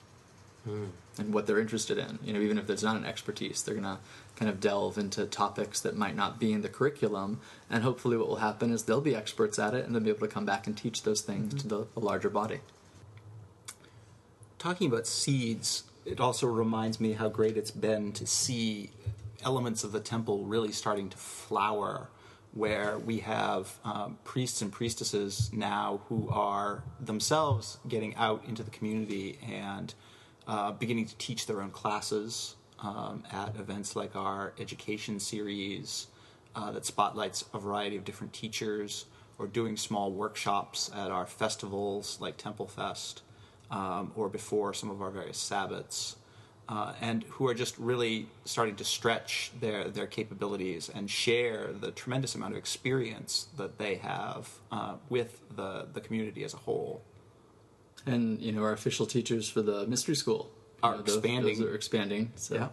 [0.68, 0.88] Mm.
[1.18, 2.18] And what they're interested in.
[2.24, 3.98] You know, even if there's not an expertise, they're going to
[4.42, 7.38] kind of delve into topics that might not be in the curriculum.
[7.70, 10.26] And hopefully, what will happen is they'll be experts at it and they'll be able
[10.26, 11.58] to come back and teach those things mm-hmm.
[11.58, 12.58] to the, the larger body.
[14.58, 18.90] Talking about seeds, it also reminds me how great it's been to see
[19.44, 22.08] elements of the temple really starting to flower
[22.52, 28.70] where we have um, priests and priestesses now who are themselves getting out into the
[28.72, 29.94] community and
[30.48, 36.08] uh, beginning to teach their own classes um, at events like our education series
[36.54, 39.06] uh, that spotlights a variety of different teachers,
[39.38, 43.22] or doing small workshops at our festivals like Temple Fest,
[43.70, 46.16] um, or before some of our various Sabbats.
[46.68, 51.90] Uh, and who are just really starting to stretch their, their capabilities and share the
[51.90, 57.02] tremendous amount of experience that they have uh, with the, the community as a whole.
[58.06, 60.50] And you know, our official teachers for the mystery school
[60.82, 61.58] are know, expanding.
[61.58, 62.32] Those are expanding.
[62.36, 62.68] So yeah.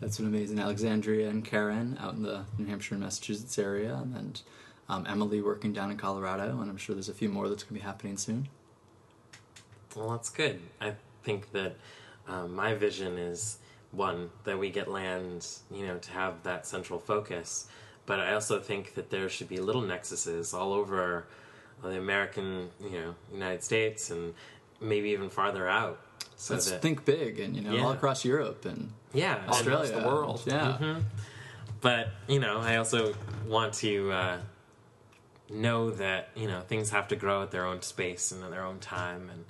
[0.00, 4.14] that's an amazing Alexandria and Karen out in the New Hampshire and Massachusetts area, and
[4.14, 4.34] then
[4.88, 7.76] um, Emily working down in Colorado, and I'm sure there's a few more that's going
[7.76, 8.48] to be happening soon.
[9.94, 10.60] Well, that's good.
[10.80, 11.76] I think that
[12.28, 13.58] um, my vision is
[13.92, 17.66] one that we get land, you know, to have that central focus.
[18.04, 21.26] But I also think that there should be little nexuses all over
[21.82, 24.34] the American, you know, United States and
[24.80, 25.98] maybe even farther out.
[26.36, 27.82] So Let's that, think big, and you know, yeah.
[27.82, 30.42] all across Europe and yeah, Australia, the world.
[30.46, 31.00] Yeah, mm-hmm.
[31.80, 33.14] but you know, I also
[33.46, 34.38] want to uh,
[35.48, 38.64] know that you know things have to grow at their own space and in their
[38.64, 39.46] own time, and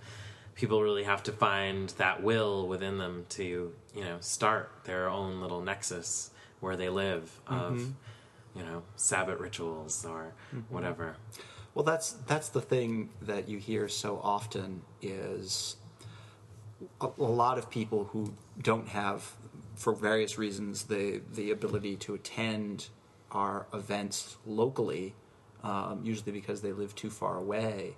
[0.54, 5.40] people really have to find that will within them to you know start their own
[5.40, 8.58] little nexus where they live of mm-hmm.
[8.58, 10.72] you know Sabbath rituals or mm-hmm.
[10.72, 11.16] whatever.
[11.74, 15.76] Well, that's that's the thing that you hear so often is
[17.00, 19.32] a, a lot of people who don't have,
[19.74, 22.88] for various reasons, the the ability to attend
[23.32, 25.14] our events locally,
[25.62, 27.96] um, usually because they live too far away,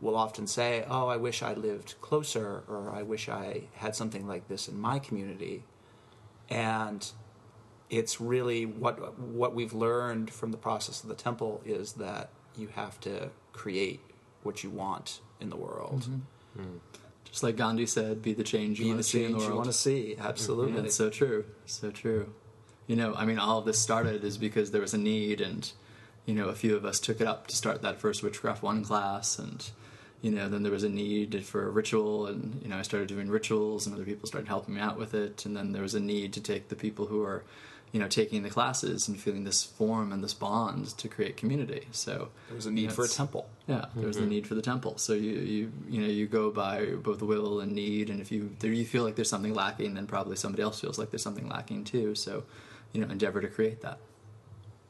[0.00, 4.26] will often say, "Oh, I wish I lived closer," or "I wish I had something
[4.26, 5.64] like this in my community,"
[6.48, 7.10] and
[7.90, 12.68] it's really what what we've learned from the process of the temple is that you
[12.68, 14.00] have to create
[14.42, 16.08] what you want in the world.
[16.56, 16.62] Mm-hmm.
[16.62, 16.80] Mm.
[17.36, 19.56] Just like Gandhi said, "Be the change you want to see in the world." You
[19.56, 20.80] want to see, absolutely.
[20.86, 22.32] it's so true, so true.
[22.86, 25.70] You know, I mean, all of this started is because there was a need, and
[26.24, 28.82] you know, a few of us took it up to start that first Witchcraft One
[28.82, 29.68] class, and
[30.22, 33.06] you know, then there was a need for a ritual, and you know, I started
[33.06, 35.94] doing rituals, and other people started helping me out with it, and then there was
[35.94, 37.44] a need to take the people who are
[37.96, 41.88] you know, taking the classes and feeling this form and this bond to create community.
[41.92, 43.48] So there was a need you know, for a temple.
[43.66, 44.06] Yeah, there mm-hmm.
[44.06, 44.98] was the need for the temple.
[44.98, 48.54] So you you you know you go by both will and need, and if you
[48.58, 51.48] there you feel like there's something lacking, then probably somebody else feels like there's something
[51.48, 52.14] lacking too.
[52.14, 52.44] So
[52.92, 53.98] you know, endeavor to create that.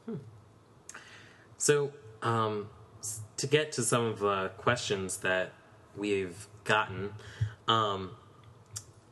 [0.05, 0.15] Hmm.
[1.57, 2.67] So um,
[3.37, 5.53] to get to some of the questions that
[5.95, 7.13] we've gotten.
[7.69, 8.17] Um,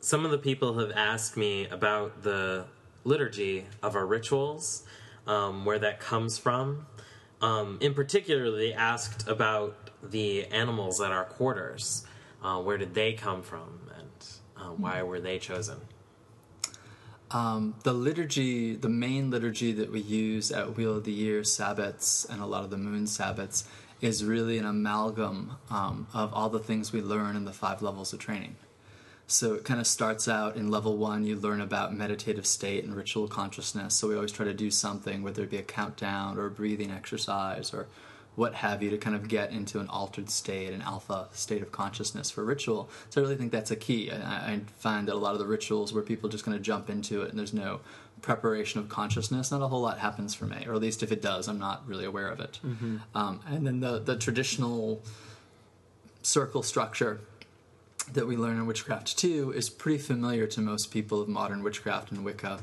[0.00, 2.66] some of the people have asked me about the
[3.06, 4.84] liturgy of our rituals,
[5.26, 6.86] um, where that comes from.
[7.40, 12.04] Um, in particular, they asked about the animals at our quarters.
[12.42, 15.78] Uh, where did they come from, and uh, why were they chosen?
[17.30, 22.28] Um, the liturgy, the main liturgy that we use at Wheel of the Year Sabbats
[22.28, 23.64] and a lot of the moon Sabbats,
[24.00, 28.12] is really an amalgam um, of all the things we learn in the five levels
[28.12, 28.56] of training.
[29.28, 32.94] So it kind of starts out in level one, you learn about meditative state and
[32.94, 33.94] ritual consciousness.
[33.94, 36.92] So we always try to do something, whether it be a countdown or a breathing
[36.92, 37.88] exercise or
[38.36, 41.72] what have you, to kind of get into an altered state, an alpha state of
[41.72, 42.88] consciousness for ritual.
[43.10, 44.12] So I really think that's a key.
[44.12, 46.88] I, I find that a lot of the rituals where people just kind of jump
[46.88, 47.80] into it and there's no
[48.22, 51.20] preparation of consciousness, not a whole lot happens for me, or at least if it
[51.20, 52.60] does, I'm not really aware of it.
[52.64, 52.98] Mm-hmm.
[53.14, 55.02] Um, and then the, the traditional
[56.22, 57.20] circle structure
[58.12, 62.10] that we learn in Witchcraft 2 is pretty familiar to most people of modern witchcraft
[62.12, 62.60] and Wicca.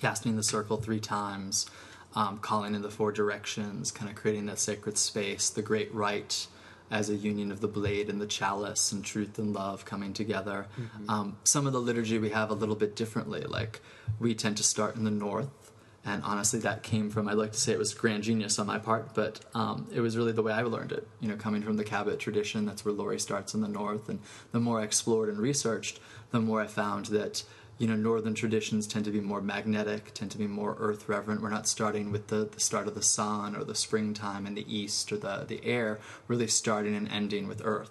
[0.00, 1.66] Casting the circle three times,
[2.14, 6.46] um, calling in the four directions, kind of creating that sacred space, the great rite
[6.90, 10.66] as a union of the blade and the chalice and truth and love coming together.
[11.08, 13.40] Um, some of the liturgy we have a little bit differently.
[13.42, 13.80] Like
[14.20, 15.63] we tend to start in the north,
[16.06, 18.78] and honestly, that came from I'd like to say it was grand genius on my
[18.78, 21.08] part, but um, it was really the way I learned it.
[21.20, 24.20] You know, coming from the Cabot tradition, that's where Laurie starts in the north, and
[24.52, 27.42] the more I explored and researched, the more I found that
[27.78, 31.40] you know northern traditions tend to be more magnetic tend to be more earth reverent.
[31.40, 34.66] We're not starting with the, the start of the sun or the springtime in the
[34.72, 35.98] east or the, the air.
[36.28, 37.90] Really starting and ending with earth.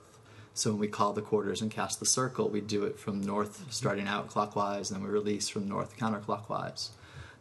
[0.54, 3.65] So when we call the quarters and cast the circle we do it from north
[3.73, 6.89] starting out clockwise and then we release from north counterclockwise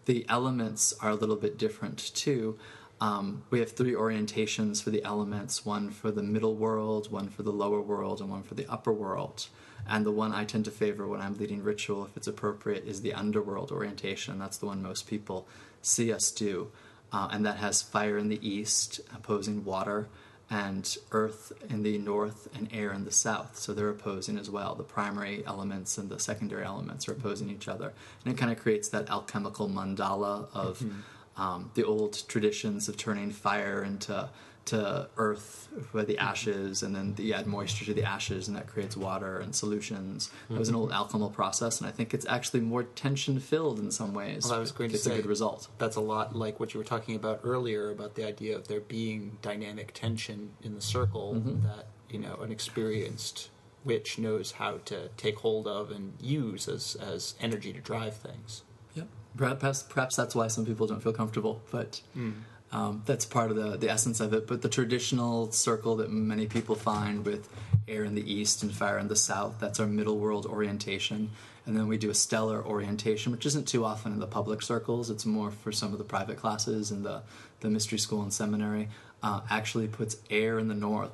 [0.06, 2.58] the elements are a little bit different too
[3.00, 7.42] um, we have three orientations for the elements one for the middle world one for
[7.42, 9.48] the lower world and one for the upper world
[9.86, 13.02] and the one I tend to favor when I'm leading ritual, if it's appropriate, is
[13.02, 14.38] the underworld orientation.
[14.38, 15.48] That's the one most people
[15.80, 16.70] see us do.
[17.12, 20.08] Uh, and that has fire in the east opposing water,
[20.52, 23.56] and earth in the north, and air in the south.
[23.56, 24.74] So they're opposing as well.
[24.74, 27.94] The primary elements and the secondary elements are opposing each other.
[28.22, 31.42] And it kind of creates that alchemical mandala of mm-hmm.
[31.42, 34.28] um, the old traditions of turning fire into
[34.64, 36.28] to earth with the mm-hmm.
[36.28, 40.30] ashes, and then you add moisture to the ashes, and that creates water and solutions.
[40.48, 40.82] It was an mm-hmm.
[40.82, 44.44] old alchemical process, and I think it's actually more tension filled in some ways.
[44.44, 45.68] Well, I was going to it's say a good result.
[45.78, 48.80] That's a lot like what you were talking about earlier about the idea of there
[48.80, 51.66] being dynamic tension in the circle Mm-hmm.
[51.66, 53.48] that you know an experienced
[53.84, 58.62] witch knows how to take hold of and use as as energy to drive things.
[58.94, 59.08] Yep.
[59.36, 62.34] Perhaps, perhaps that's why some people don't feel comfortable, but mm.
[62.72, 64.46] Um, that's part of the, the essence of it.
[64.46, 67.48] But the traditional circle that many people find with
[67.86, 71.30] air in the east and fire in the south, that's our middle world orientation.
[71.66, 75.10] And then we do a stellar orientation, which isn't too often in the public circles.
[75.10, 77.22] It's more for some of the private classes in the,
[77.60, 78.88] the mystery school and seminary.
[79.22, 81.12] Uh, actually puts air in the north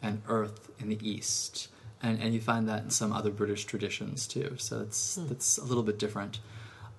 [0.00, 1.68] and earth in the east.
[2.00, 4.54] And, and you find that in some other British traditions too.
[4.58, 6.38] So it's, it's a little bit different.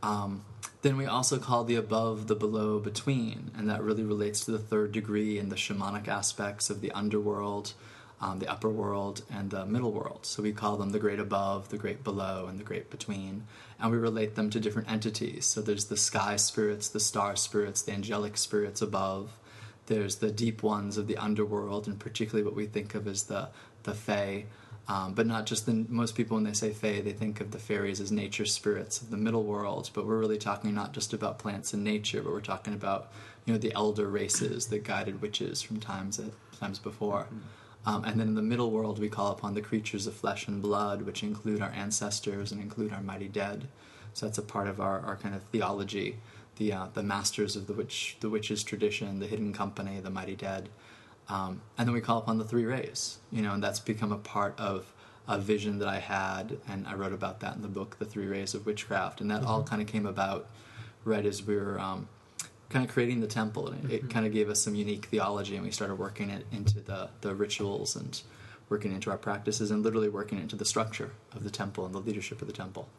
[0.04, 0.44] Um,
[0.82, 4.60] then we also call the above the below between, and that really relates to the
[4.60, 7.74] third degree and the shamanic aspects of the underworld,
[8.22, 10.26] um, the upper world, and the middle world.
[10.26, 13.44] So we call them the great above, the great below, and the great between.
[13.80, 15.46] And we relate them to different entities.
[15.46, 19.32] So there's the sky spirits, the star spirits, the angelic spirits above.
[19.88, 23.50] There's the deep ones of the underworld, and particularly what we think of as the,
[23.84, 24.46] the fae.
[24.90, 27.60] Um, but not just the most people when they say fae, they think of the
[27.60, 29.92] fairies as nature spirits of the middle world.
[29.94, 33.12] But we're really talking not just about plants and nature, but we're talking about
[33.46, 36.20] you know the elder races, the guided witches from times
[36.60, 37.28] times before.
[37.86, 40.62] Um, and then in the middle world, we call upon the creatures of flesh and
[40.62, 43.68] blood, which include our ancestors and include our mighty dead.
[44.14, 46.18] So that's a part of our, our kind of theology,
[46.58, 50.36] the uh, the masters of the witch the witches tradition, the hidden company, the mighty
[50.36, 50.70] dead.
[51.30, 54.18] Um, and then we call upon the three rays, you know, and that's become a
[54.18, 54.92] part of
[55.28, 58.26] a vision that I had, and I wrote about that in the book, The Three
[58.26, 60.48] Rays of Witchcraft, and that all kind of came about
[61.06, 62.08] right as we were um,
[62.70, 65.56] kind of creating the temple, and it, it kind of gave us some unique theology,
[65.56, 68.22] and we started working it into the the rituals and
[68.70, 72.00] working into our practices, and literally working into the structure of the temple and the
[72.00, 72.90] leadership of the temple.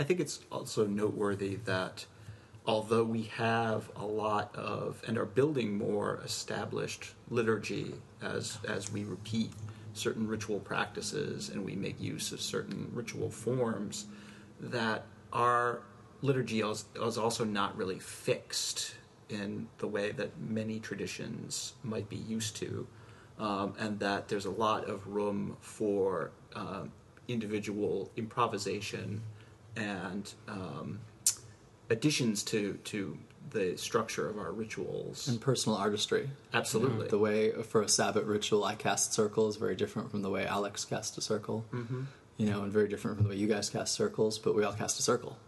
[0.00, 2.06] I think it's also noteworthy that
[2.66, 9.04] although we have a lot of and are building more established liturgy as as we
[9.04, 9.50] repeat
[9.94, 14.06] certain ritual practices and we make use of certain ritual forms,
[14.60, 15.80] that our
[16.22, 18.94] liturgy is, is also not really fixed
[19.28, 22.86] in the way that many traditions might be used to,
[23.38, 26.92] um, and that there's a lot of room for um,
[27.28, 29.20] individual improvisation
[29.76, 30.98] and um,
[31.90, 33.18] additions to to
[33.50, 35.28] the structure of our rituals.
[35.28, 36.30] And personal artistry.
[36.52, 37.08] Absolutely.
[37.08, 40.46] The way for a Sabbath ritual I cast circle is very different from the way
[40.46, 41.64] Alex cast a circle.
[41.72, 42.02] Mm-hmm.
[42.36, 44.74] You know, and very different from the way you guys cast circles, but we all
[44.74, 45.38] cast a circle.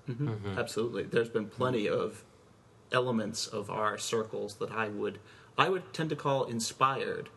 [0.57, 1.03] Absolutely.
[1.03, 2.25] There's been plenty of
[2.93, 5.19] elements of our circles that I would
[5.59, 7.29] I would tend to call inspired,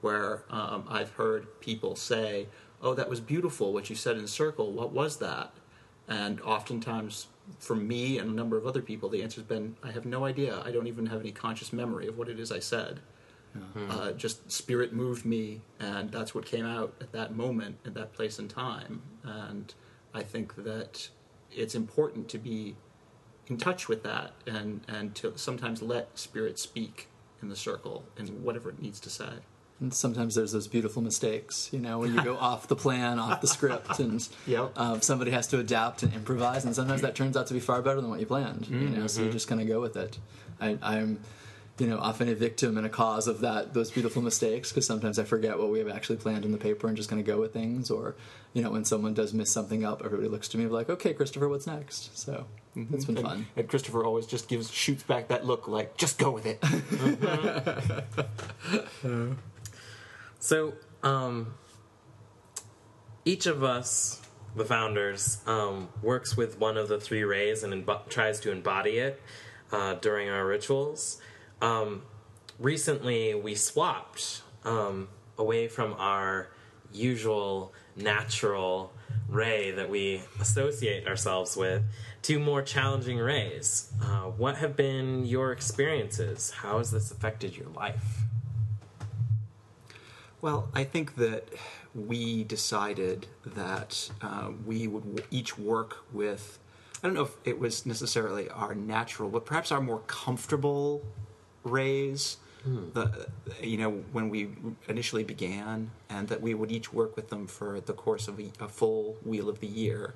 [0.00, 2.48] where um, I've heard people say,
[2.82, 4.72] "Oh, that was beautiful what you said in circle.
[4.72, 5.52] What was that?"
[6.08, 7.28] And oftentimes,
[7.58, 10.62] for me and a number of other people, the answer's been, "I have no idea.
[10.64, 13.00] I don't even have any conscious memory of what it is I said."
[13.90, 18.12] Uh, just spirit moved me, and that's what came out at that moment, at that
[18.12, 19.02] place and time.
[19.24, 19.74] And
[20.14, 21.08] I think that
[21.50, 22.76] it's important to be
[23.46, 27.08] in touch with that, and and to sometimes let spirit speak
[27.42, 29.32] in the circle and whatever it needs to say.
[29.80, 33.40] And sometimes there's those beautiful mistakes, you know, when you go off the plan, off
[33.40, 34.72] the script, and Yep.
[34.76, 37.80] um, somebody has to adapt and improvise, and sometimes that turns out to be far
[37.80, 38.66] better than what you planned.
[38.68, 39.32] You know, so you mm-hmm.
[39.32, 40.18] just kind of go with it.
[40.60, 41.20] I, I'm,
[41.78, 45.18] you know, often a victim and a cause of that those beautiful mistakes because sometimes
[45.18, 47.40] I forget what we have actually planned in the paper and just kind of go
[47.40, 47.88] with things.
[47.88, 48.16] Or,
[48.52, 51.48] you know, when someone does miss something up, everybody looks to me like, "Okay, Christopher,
[51.48, 52.92] what's next?" So mm-hmm.
[52.92, 53.46] it's been and, fun.
[53.56, 56.60] And Christopher always just gives shoots back that look like, just go with it.
[59.02, 59.32] Mm-hmm.
[60.38, 61.54] So, um,
[63.24, 64.22] each of us,
[64.56, 68.98] the founders, um, works with one of the three rays and embo- tries to embody
[68.98, 69.20] it
[69.72, 71.20] uh, during our rituals.
[71.60, 72.02] Um,
[72.58, 76.48] recently, we swapped um, away from our
[76.92, 78.92] usual natural
[79.28, 81.82] ray that we associate ourselves with
[82.22, 83.92] to more challenging rays.
[84.02, 86.50] Uh, what have been your experiences?
[86.50, 88.27] How has this affected your life?
[90.40, 91.48] Well, I think that
[91.94, 96.58] we decided that uh, we would w- each work with,
[97.02, 101.02] I don't know if it was necessarily our natural, but perhaps our more comfortable
[101.64, 102.36] rays.
[102.92, 103.28] The,
[103.62, 104.50] you know, when we
[104.88, 108.50] initially began, and that we would each work with them for the course of a,
[108.60, 110.14] a full wheel of the year,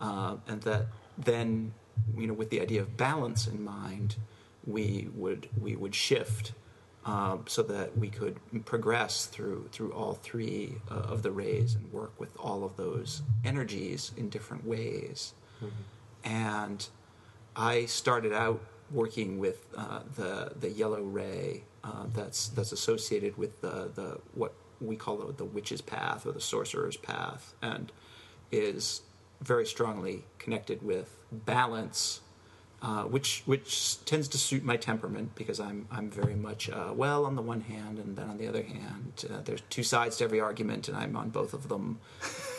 [0.00, 0.86] uh, and that
[1.18, 1.72] then,
[2.16, 4.16] you know, with the idea of balance in mind,
[4.66, 6.52] we would we would shift
[7.04, 11.90] um, so that we could progress through through all three uh, of the rays and
[11.92, 15.34] work with all of those energies in different ways.
[16.24, 16.86] And
[17.56, 23.60] I started out working with uh, the the yellow ray uh, that's that's associated with
[23.60, 27.92] the the what we call the, the witch's path or the sorcerer's path, and
[28.50, 29.02] is
[29.40, 32.20] very strongly connected with balance
[32.82, 37.26] uh, which which tends to suit my temperament because I'm I'm very much uh, well
[37.26, 40.24] on the one hand and then on the other hand uh, there's two sides to
[40.24, 42.00] every argument and I'm on both of them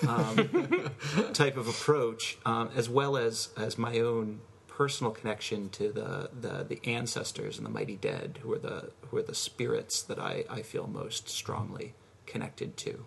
[0.07, 0.91] um,
[1.33, 6.63] type of approach um, as well as as my own personal connection to the, the
[6.63, 10.45] the ancestors and the mighty dead who are the who are the spirits that I,
[10.49, 11.93] I feel most strongly
[12.25, 13.05] connected to.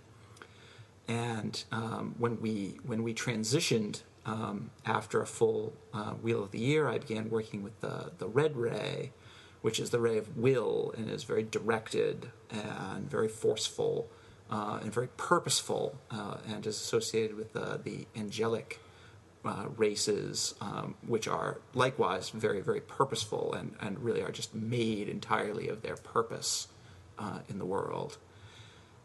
[1.08, 6.58] And um, when we when we transitioned um, after a full uh, wheel of the
[6.58, 9.12] year, I began working with the the red ray,
[9.62, 14.08] which is the ray of will and is very directed and very forceful
[14.50, 18.80] uh, and very purposeful, uh, and is associated with the angelic.
[19.46, 25.06] Uh, races, um, which are likewise very, very purposeful and, and really are just made
[25.06, 26.68] entirely of their purpose
[27.18, 28.16] uh, in the world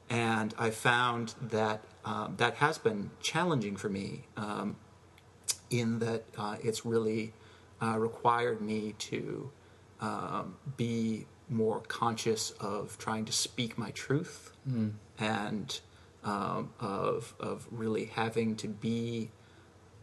[0.10, 4.76] and I found that um, that has been challenging for me um,
[5.70, 7.34] in that uh, it's really
[7.82, 9.52] uh, required me to
[10.02, 14.52] um, be more conscious of trying to speak my truth
[15.20, 15.80] and
[16.24, 19.32] um, of of really having to be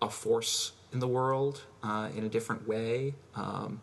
[0.03, 3.15] a force in the world uh, in a different way.
[3.35, 3.81] Um,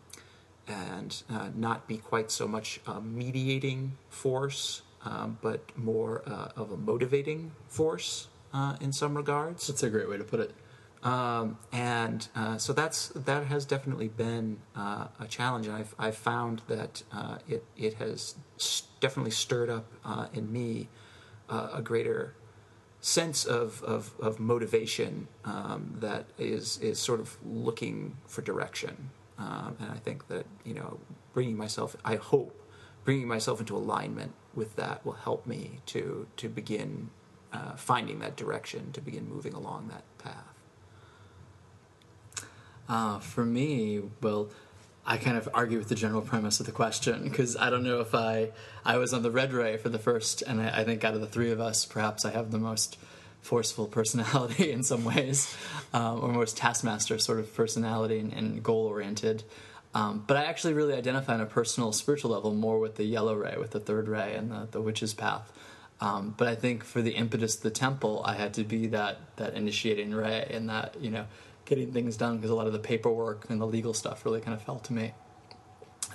[0.66, 6.72] and uh, not be quite so much a mediating force, um, but more uh, of
[6.72, 9.66] a motivating force uh, in some regards.
[9.66, 10.52] That's a great way to put it.
[11.04, 16.62] Um, and uh, so that's that has definitely been uh, a challenge, I've, I've found
[16.66, 18.36] that uh, it it has
[19.00, 20.88] definitely stirred up uh, in me
[21.50, 22.34] uh, a greater
[23.00, 29.76] sense of of, of motivation um, that is is sort of looking for direction, um,
[29.78, 30.98] and I think that you know
[31.34, 32.58] bringing myself, I hope,
[33.04, 37.10] bringing myself into alignment with that will help me to to begin
[37.52, 40.53] uh, finding that direction, to begin moving along that path.
[42.88, 44.48] Uh, for me, well,
[45.06, 48.00] I kind of argue with the general premise of the question because I don't know
[48.00, 48.50] if I
[48.84, 51.20] I was on the red ray for the first, and I, I think out of
[51.20, 52.98] the three of us, perhaps I have the most
[53.42, 55.54] forceful personality in some ways,
[55.92, 59.44] um, or most taskmaster sort of personality and, and goal oriented.
[59.94, 63.34] Um, but I actually really identify on a personal, spiritual level more with the yellow
[63.36, 65.52] ray, with the third ray, and the, the witch's path.
[66.00, 69.36] Um, but I think for the impetus of the temple, I had to be that
[69.36, 71.26] that initiating ray and that you know
[71.64, 74.54] getting things done because a lot of the paperwork and the legal stuff really kind
[74.54, 75.12] of fell to me,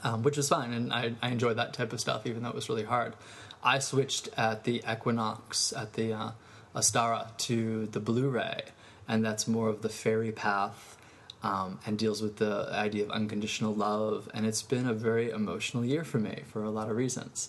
[0.03, 2.55] um, which was fine, and I, I enjoyed that type of stuff even though it
[2.55, 3.15] was really hard.
[3.63, 6.31] I switched at the equinox at the uh,
[6.75, 8.61] Ostara to the blue ray,
[9.07, 10.95] and that's more of the fairy path.
[11.41, 15.85] Um, and deals with the idea of unconditional love, and it's been a very emotional
[15.85, 17.47] year for me for a lot of reasons.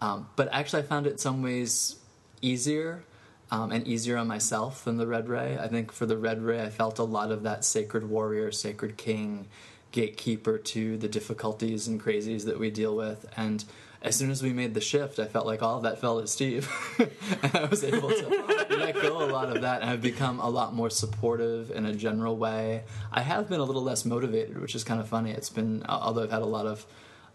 [0.00, 2.00] Um, but actually, I found it some ways
[2.42, 3.04] easier
[3.50, 5.58] um, and easier on myself than the Red Ray.
[5.58, 8.96] I think for the Red Ray, I felt a lot of that sacred warrior, sacred
[8.96, 9.48] king,
[9.90, 13.26] gatekeeper to the difficulties and crazies that we deal with.
[13.36, 13.64] And
[14.02, 16.26] as soon as we made the shift, I felt like all of that fell to
[16.26, 16.70] Steve.
[17.42, 19.80] and I was able to let go a lot of that.
[19.80, 22.82] And I've become a lot more supportive in a general way.
[23.10, 25.30] I have been a little less motivated, which is kind of funny.
[25.30, 26.86] It's been, although I've had a lot of.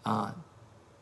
[0.06, 0.32] Uh,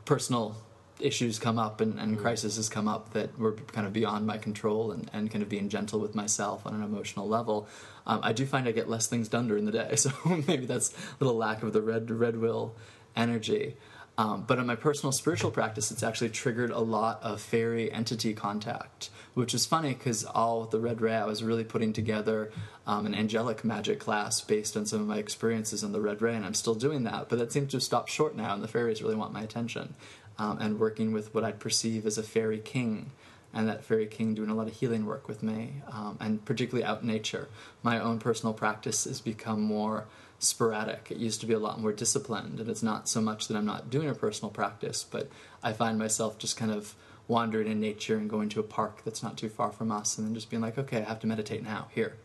[0.06, 0.56] personal
[1.02, 4.92] issues come up and, and crises come up that were kind of beyond my control
[4.92, 7.68] and, and kind of being gentle with myself on an emotional level,
[8.06, 9.96] um, I do find I get less things done during the day.
[9.96, 10.12] So
[10.48, 12.76] maybe that's a little lack of the red red will
[13.16, 13.76] energy.
[14.18, 18.34] Um, but in my personal spiritual practice, it's actually triggered a lot of fairy entity
[18.34, 22.52] contact, which is funny because all the Red Ray, I was really putting together
[22.86, 26.36] um, an angelic magic class based on some of my experiences in the Red Ray,
[26.36, 27.30] and I'm still doing that.
[27.30, 29.96] But that seems to have stopped short now, and the fairies really want my attention.
[30.38, 33.12] Um, and working with what I'd perceive as a fairy king,
[33.54, 36.84] and that fairy king doing a lot of healing work with me, um, and particularly
[36.84, 37.48] out in nature.
[37.84, 40.06] My own personal practice has become more
[40.40, 41.10] sporadic.
[41.12, 43.66] It used to be a lot more disciplined, and it's not so much that I'm
[43.66, 45.30] not doing a personal practice, but
[45.62, 46.96] I find myself just kind of
[47.28, 50.26] wandering in nature and going to a park that's not too far from us, and
[50.26, 52.16] then just being like, okay, I have to meditate now here,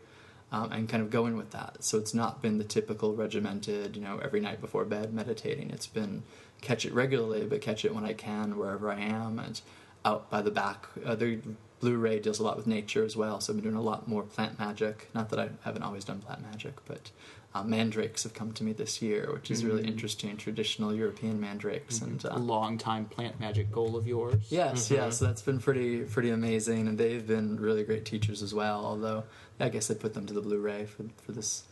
[0.51, 1.83] um, and kind of going with that.
[1.83, 5.69] So it's not been the typical regimented, you know, every night before bed meditating.
[5.69, 6.23] It's been
[6.61, 9.59] catch it regularly, but catch it when I can, wherever I am, and
[10.05, 10.87] out by the back.
[11.05, 11.39] Uh, the
[11.79, 14.23] Blue-Ray deals a lot with nature as well, so I've been doing a lot more
[14.23, 15.09] plant magic.
[15.13, 17.11] Not that I haven't always done plant magic, but
[17.53, 19.87] uh, mandrakes have come to me this year, which is really Mhm.
[19.87, 20.37] interesting.
[20.37, 24.35] Traditional European mandrakes, and a uh, long time plant magic goal of yours.
[24.49, 24.95] yes, Mhm.
[24.95, 28.83] yes, that's been pretty pretty amazing, and they've been really great teachers as well.
[28.85, 29.23] Although
[29.59, 31.63] I guess I put them to the Blue Ray for for this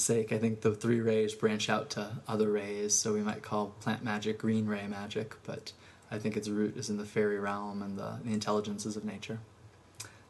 [0.00, 0.32] sake.
[0.32, 4.02] I think the three rays branch out to other rays, so we might call plant
[4.02, 5.72] magic green ray magic, but
[6.10, 9.38] I think its root is in the fairy realm and the, the intelligences of nature.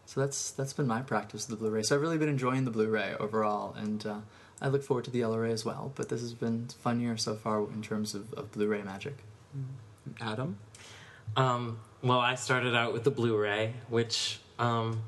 [0.04, 1.84] So that's that's been my practice of the Blue Ray.
[1.84, 4.16] So I've really been enjoying the Blue Ray overall, and uh,
[4.60, 5.92] I look forward to the Yellow Ray as well.
[5.94, 9.18] But this has been fun year so far in terms of, of Blue Ray magic.
[10.20, 10.58] Adam?
[11.36, 15.04] Um, well, I started out with the Blue Ray, which um,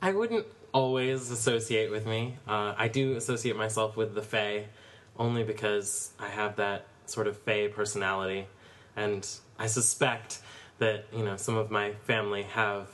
[0.00, 2.36] I wouldn't always associate with me.
[2.46, 4.66] Uh, I do associate myself with the Fae,
[5.18, 8.46] only because I have that sort of Fae personality,
[8.96, 9.26] and
[9.58, 10.40] I suspect
[10.78, 12.88] that you know some of my family have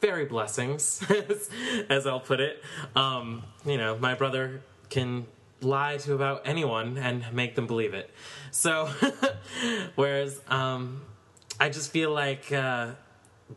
[0.00, 1.50] fairy blessings, as,
[1.90, 2.62] as I'll put it.
[2.96, 5.26] Um, you know, my brother can
[5.60, 8.10] lie to about anyone and make them believe it.
[8.50, 8.88] So,
[9.94, 11.02] whereas um,
[11.58, 12.92] I just feel like uh,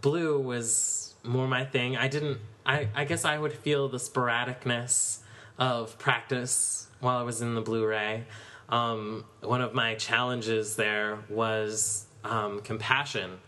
[0.02, 1.98] blue was more my thing.
[1.98, 2.40] I didn't.
[2.66, 5.20] I, I guess I would feel the sporadicness
[5.58, 8.26] of practice while I was in the Blue Ray.
[8.70, 13.40] Um, one of my challenges there was um, compassion,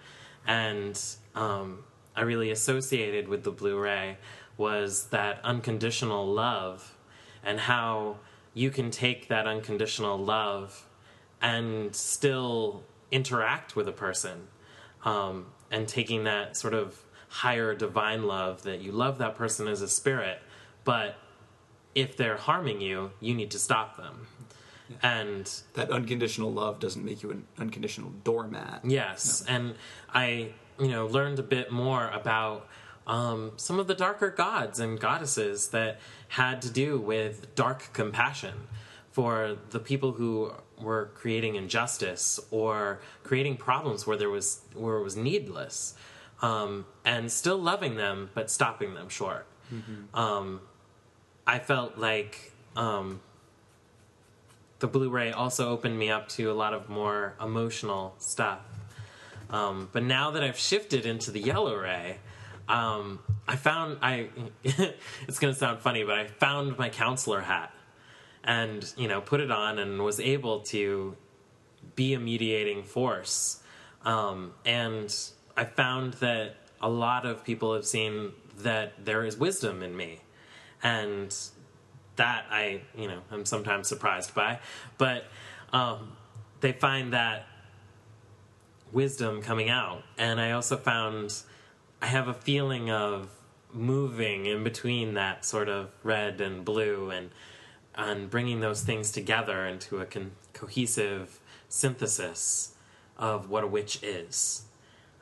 [0.45, 1.01] and
[1.34, 1.84] um,
[2.16, 4.18] I really associated with the Blue Ray
[4.57, 6.95] was that unconditional love,
[7.43, 8.18] and how
[8.53, 10.88] you can take that unconditional love
[11.41, 14.47] and still interact with a person,
[15.03, 17.05] um, and taking that sort of
[17.36, 20.39] higher divine love that you love that person as a spirit,
[20.86, 21.15] but
[21.93, 24.27] if they're harming you, you need to stop them.
[25.03, 28.81] And That unconditional love doesn't make you an unconditional doormat.
[28.86, 29.75] Yes, and
[30.13, 32.67] I, you know, learned a bit more about
[33.05, 38.67] um, some of the darker gods and goddesses that had to do with dark compassion
[39.11, 45.03] for the people who were creating injustice or creating problems where there was where it
[45.03, 45.95] was needless,
[46.41, 49.47] um, and still loving them but stopping them short.
[50.13, 50.61] Um,
[51.47, 53.19] I felt like um,
[54.79, 58.59] the Blue Ray also opened me up to a lot of more emotional stuff.
[59.49, 62.17] Um, but now that I've shifted into the yellow ray,
[62.67, 64.29] um, I found I.
[64.63, 67.71] it's going to sound funny, but I found my counselor hat,
[68.43, 71.15] and you know, put it on, and was able to
[71.95, 73.61] be a mediating force.
[74.03, 75.15] Um, and
[75.58, 80.22] I found that a lot of people have seen that there is wisdom in me,
[80.84, 81.36] and
[82.16, 84.60] that I, you know, I'm sometimes surprised by,
[84.97, 85.26] but
[85.74, 86.14] um,
[86.62, 87.47] they find that
[88.91, 91.34] wisdom coming out, and I also found
[92.01, 93.30] I have a feeling of
[93.74, 97.30] moving in between that sort of red and blue, and
[97.95, 101.39] and bringing those things together into a con- cohesive
[101.70, 102.74] synthesis
[103.18, 104.64] of what a witch is.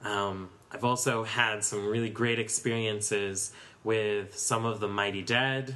[0.04, 3.51] Um, I've also had some really great experiences
[3.84, 5.76] with some of the mighty dead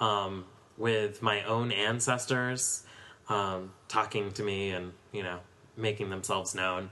[0.00, 0.44] um,
[0.76, 2.84] with my own ancestors
[3.28, 5.40] um, talking to me and you know
[5.76, 6.90] making themselves known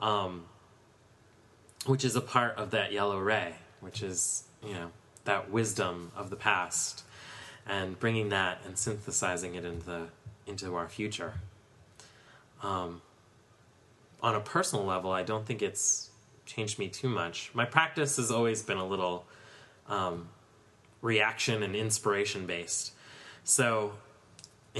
[0.00, 0.44] um,
[1.86, 4.90] which is a part of that yellow ray which is you know
[5.24, 7.04] that wisdom of the past
[7.68, 10.06] and bringing that and synthesizing it into the,
[10.46, 11.34] into our future.
[12.62, 13.02] Um,
[14.22, 16.10] on a personal level i don't think it's
[16.46, 19.26] changed me too much my practice has always been a little
[19.88, 20.28] um,
[21.00, 22.92] reaction and inspiration based.
[23.44, 23.92] So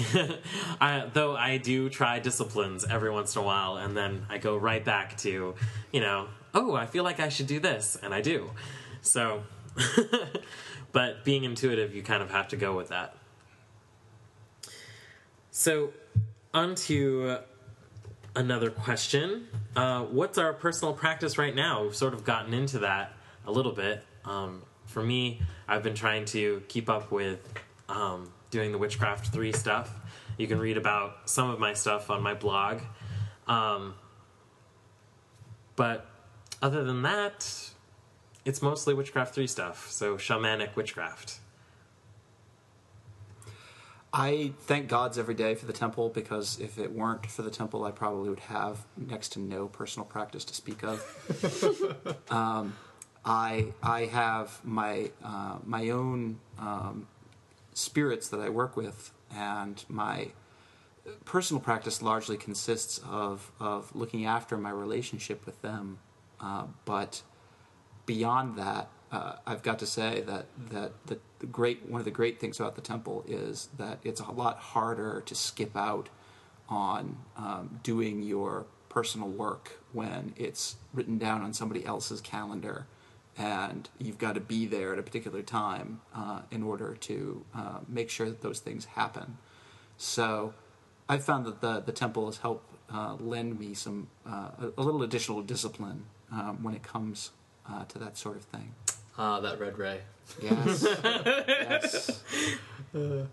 [0.81, 4.57] I, though I do try disciplines every once in a while, and then I go
[4.57, 5.55] right back to,
[5.93, 8.51] you know, oh, I feel like I should do this, and I do.
[9.03, 9.43] So,
[10.93, 13.15] but being intuitive, you kind of have to go with that.
[15.51, 15.93] So,
[16.55, 17.39] on to
[18.39, 19.49] another question.
[19.75, 21.83] Uh, what's our personal practice right now?
[21.83, 23.13] We've sort of gotten into that
[23.45, 24.05] a little bit.
[24.25, 27.41] Um, for me, I've been trying to keep up with
[27.89, 29.93] um, doing the Witchcraft 3 stuff.
[30.39, 32.81] You can read about some of my stuff on my blog.
[33.49, 33.95] Um,
[35.75, 36.07] but
[36.63, 37.73] other than that,
[38.45, 41.41] it's mostly Witchcraft 3 stuff, so shamanic witchcraft.
[44.13, 47.85] I thank gods every day for the temple because if it weren't for the temple,
[47.85, 52.17] I probably would have next to no personal practice to speak of.
[52.31, 52.75] um,
[53.25, 57.07] I I have my uh, my own um,
[57.75, 60.29] spirits that I work with, and my
[61.27, 65.99] personal practice largely consists of of looking after my relationship with them.
[66.41, 67.23] Uh, but
[68.07, 72.11] beyond that, uh, I've got to say that that the, the, great one of the
[72.11, 76.09] great things about the temple is that it's a lot harder to skip out
[76.69, 82.87] on um, doing your personal work when it's written down on somebody else's calendar
[83.39, 87.79] and you've got to be there at a particular time uh, in order to uh,
[87.87, 89.39] make sure that those things happen.
[89.97, 90.55] So
[91.09, 94.83] I've found that the, the temple has helped uh, lend me some uh, a, a,
[94.83, 97.31] little additional discipline um, when it comes
[97.71, 98.75] uh, to that sort of thing.
[99.19, 100.01] Ah, that red ray.
[100.41, 100.87] Yes.
[101.05, 102.23] yes.
[102.95, 103.25] Uh,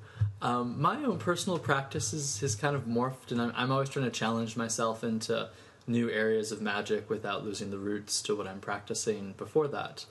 [0.42, 4.06] um, my own personal practice is, has kind of morphed, and I'm, I'm always trying
[4.06, 5.50] to challenge myself into
[5.88, 10.06] new areas of magic without losing the roots to what I'm practicing before that.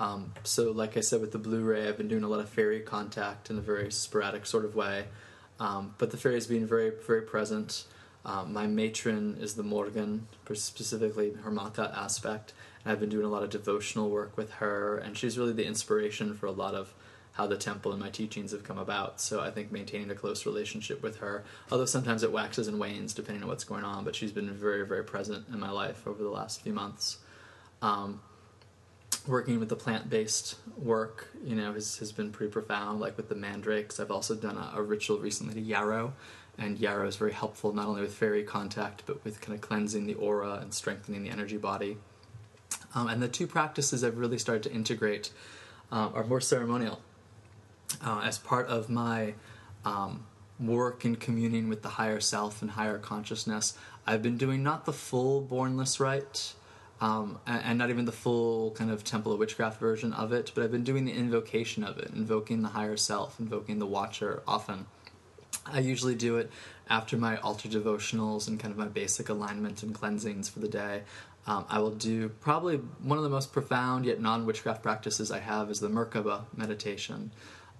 [0.00, 2.48] Um, so, like I said with the Blue Ray, I've been doing a lot of
[2.48, 5.04] fairy contact in a very sporadic sort of way,
[5.60, 7.84] um, but the fairies being very, very present.
[8.24, 10.22] Um, my matron is the Morrighan,
[10.54, 12.52] specifically her Macha aspect,
[12.84, 16.34] I've been doing a lot of devotional work with her, and she's really the inspiration
[16.34, 16.94] for a lot of
[17.32, 19.20] how the temple and my teachings have come about.
[19.20, 23.14] So I think maintaining a close relationship with her, although sometimes it waxes and wanes
[23.14, 26.22] depending on what's going on, but she's been very, very present in my life over
[26.22, 27.18] the last few months.
[27.82, 28.20] Um,
[29.26, 33.00] working with the plant-based work, you know, has, has been pretty profound.
[33.00, 36.14] Like with the mandrakes, I've also done a, a ritual recently to yarrow,
[36.58, 40.06] and yarrow is very helpful not only with fairy contact, but with kind of cleansing
[40.06, 41.96] the aura and strengthening the energy body.
[42.94, 45.30] Um, and the two practices I've really started to integrate
[45.92, 47.00] uh, are more ceremonial
[48.04, 49.34] uh, as part of my
[49.84, 50.24] um,
[50.58, 53.76] work in communing with the higher self and higher consciousness,
[54.06, 56.54] I've been doing not the full bornless rite,
[57.00, 60.52] um, and, and, not even the full kind of Temple of Witchcraft version of it,
[60.54, 64.42] but I've been doing the invocation of it, invoking the higher self, invoking the Watcher
[64.46, 64.86] often.
[65.64, 66.50] I usually do it
[66.88, 71.02] after my altar devotionals and kind of my basic alignment and cleansings for the day.
[71.46, 75.38] Um, I will do probably one of the most profound yet non witchcraft practices I
[75.38, 77.30] have is the Merkaba meditation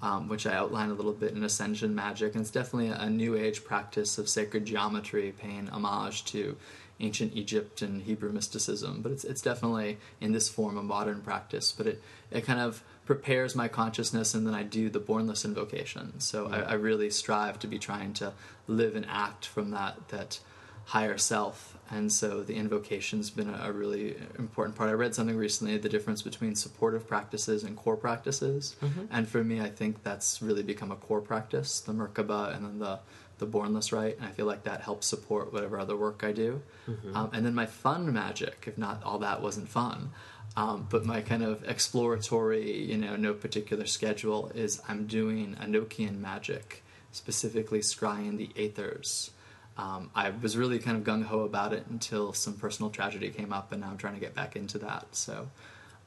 [0.02, 2.34] um, which I outline a little bit in Ascension Magic.
[2.34, 6.56] And it's definitely a, new age practice of sacred geometry, paying homage to
[7.00, 9.02] ancient Egypt and Hebrew mysticism.
[9.02, 11.72] But it's, it's definitely in this form a modern practice.
[11.72, 16.20] But it, it kind of prepares my consciousness, and then I do the bornless invocation.
[16.20, 18.32] So I, I really strive to be trying to
[18.68, 20.40] live and act from that that
[20.86, 21.76] higher self.
[21.90, 24.90] And so the invocation's been a, really important part.
[24.90, 28.76] I read something recently, the difference between supportive practices and core practices.
[28.80, 29.06] Mm-hmm.
[29.10, 32.78] And for me, I think that's really become a core practice, the Merkaba and then
[32.78, 33.00] the,
[33.38, 34.18] the Bornless Rite.
[34.18, 36.62] And I feel like that helps support whatever other work I do.
[36.88, 37.16] Mm-hmm.
[37.16, 40.10] Um, and then my fun magic, if not all that wasn't fun,
[40.56, 46.18] um, but my kind of exploratory, you know, no particular schedule is I'm doing Enochian
[46.18, 49.30] magic, specifically scrying the Aethers.
[49.76, 53.52] Um, I was really kind of gung ho about it until some personal tragedy came
[53.52, 55.06] up, and now I'm trying to get back into that.
[55.12, 55.48] So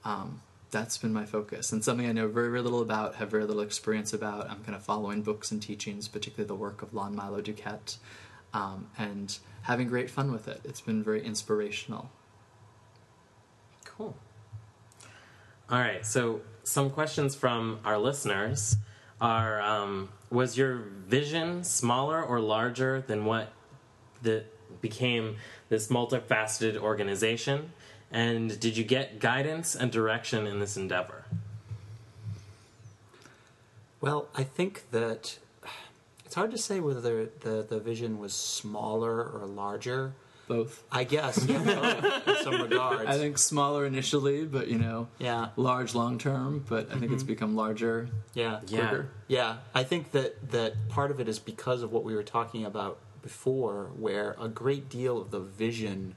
[0.05, 3.45] um, that's been my focus, and something I know very, very little about, have very
[3.45, 4.49] little experience about.
[4.49, 7.97] I'm kind of following books and teachings, particularly the work of Lon Milo DuQuette,
[8.53, 10.61] um, and having great fun with it.
[10.63, 12.09] It's been very inspirational.
[13.85, 14.15] Cool.
[15.69, 18.77] All right, so some questions from our listeners
[19.21, 23.51] are um, was your vision smaller or larger than what
[24.21, 24.45] that
[24.81, 25.37] became
[25.69, 27.71] this multifaceted organization?
[28.11, 31.25] And did you get guidance and direction in this endeavor?
[34.03, 35.39] Well i think that
[36.25, 40.13] it's hard to say whether the, the vision was smaller or larger
[40.55, 40.83] both.
[40.91, 43.05] I guess yeah, both, in some regards.
[43.05, 46.63] I think smaller initially, but you know, yeah, large long term.
[46.67, 48.09] But I think it's become larger.
[48.33, 48.87] yeah, Yeah.
[48.87, 49.09] quicker.
[49.27, 52.65] Yeah, I think that that part of it is because of what we were talking
[52.65, 56.15] about before, where a great deal of the vision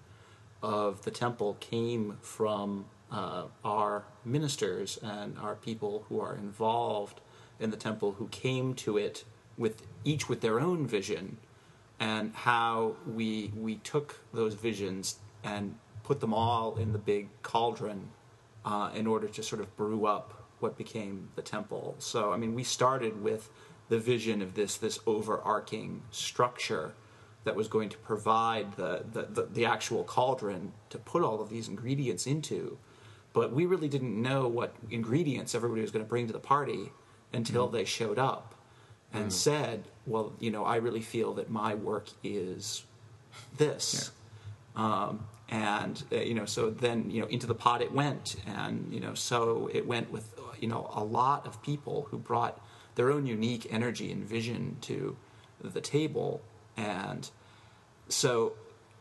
[0.63, 7.21] of the temple came from uh, our ministers and our people who are involved
[7.61, 9.25] in the temple, who came to it
[9.57, 11.39] with each with their own vision,
[11.99, 18.11] and how we we took those visions and put them all in the big cauldron
[18.65, 21.95] uh, in order to sort of brew up what became the temple.
[21.99, 23.51] So, I mean, we started with
[23.89, 26.95] the vision of this this overarching structure
[27.45, 31.49] that was going to provide the, the, the, the actual cauldron to put all of
[31.49, 32.77] these ingredients into.
[33.33, 36.91] But we really didn't know what ingredients everybody was going to bring to the party
[37.33, 38.56] until they showed up
[39.13, 42.85] and said, Well, you know, I really feel that my work is
[43.57, 44.11] this.
[44.75, 48.37] Um, and uh, you know so then you know into the pot it went.
[48.47, 52.19] And you know so it went with uh, you know a lot of people who
[52.19, 52.61] brought
[52.97, 55.17] their own unique energy and vision to
[55.63, 56.43] the table.
[56.77, 57.31] And
[58.09, 58.55] so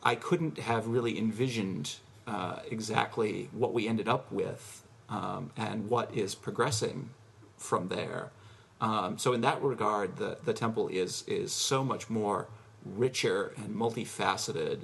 [0.03, 1.95] i couldn't have really envisioned
[2.28, 7.10] uh, exactly what we ended up with um, and what is progressing
[7.58, 8.32] from there
[8.82, 12.47] um, so in that regard the, the temple is is so much more
[12.86, 14.82] richer and multifaceted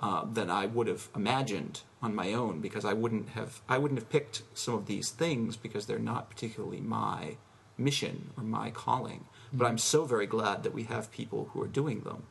[0.00, 4.00] uh, than I would have imagined on my own because I wouldn't have I wouldn't
[4.00, 7.36] have picked some of these things because they're not particularly my
[7.78, 9.26] mission or my calling.
[9.52, 12.24] But I'm so very glad that we have people who are doing them.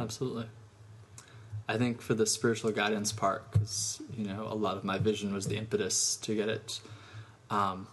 [0.00, 0.46] Absolutely.
[1.68, 5.32] I think for the spiritual guidance part, because you know a lot of my vision
[5.32, 6.80] was the impetus to get it.
[7.50, 7.86] Um,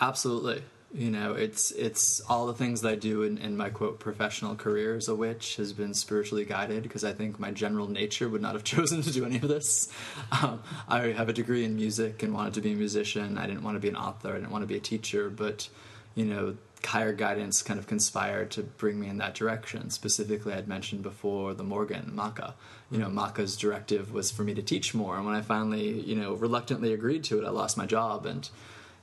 [0.00, 0.62] absolutely,
[0.94, 4.54] you know it's it's all the things that I do in, in my quote professional
[4.54, 8.42] career as a witch has been spiritually guided because I think my general nature would
[8.42, 9.88] not have chosen to do any of this.
[10.30, 13.36] Um, I have a degree in music and wanted to be a musician.
[13.36, 14.30] I didn't want to be an author.
[14.30, 15.68] I didn't want to be a teacher, but
[16.14, 19.90] you know higher guidance kind of conspired to bring me in that direction.
[19.90, 22.54] Specifically, I'd mentioned before the Morrighan Macha.
[22.90, 26.14] You know, Macha's directive was for me to teach more, and when I finally, you
[26.14, 28.48] know, reluctantly agreed to it, I lost my job and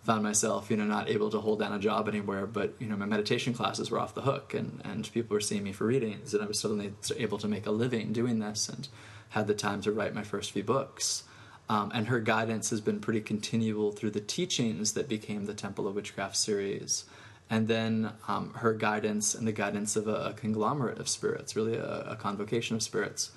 [0.03, 2.45] found myself, you know, not able to hold down a job anywhere.
[2.45, 5.63] But you know, my meditation classes were off the hook, and and people were seeing
[5.63, 8.87] me for readings, and I was suddenly able to make a living doing this, and
[9.29, 11.23] had the time to write my first few books.
[11.69, 15.87] Um, and her guidance has been pretty continual through the teachings that became the Temple
[15.87, 17.05] of Witchcraft series
[17.49, 21.75] and then um, her guidance and the guidance of a, a conglomerate of spirits, really
[21.75, 23.31] a, a convocation of spirits,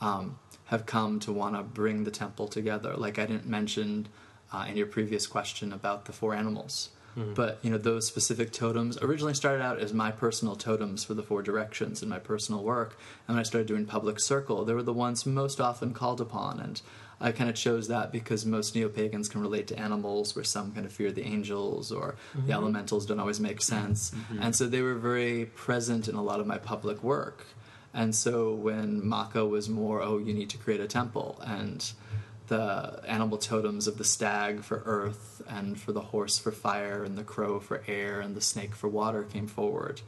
[0.00, 2.94] um, have come to want to bring the temple together.
[2.96, 4.08] Like I didn't mention
[4.52, 7.34] uh, in your previous question about the four animals, hmm.
[7.34, 11.22] but you know those specific totems originally started out as my personal totems for the
[11.22, 14.82] four directions in my personal work, and when I started doing public circle, they were
[14.82, 16.80] the ones most often called upon and.
[17.24, 20.72] I kind of chose that because most neo pagans can relate to animals, where some
[20.72, 22.50] kind of fear the angels or the mm-hmm.
[22.50, 24.10] elementals don't always make sense.
[24.10, 24.42] Mm-hmm.
[24.42, 27.46] And so they were very present in a lot of my public work.
[27.94, 31.92] And so when Macha was more, oh, you need to create a temple, and
[32.52, 37.16] the animal totems of the stag for earth, and for the horse for fire, and
[37.16, 40.02] the crow for air, and the snake for water came forward.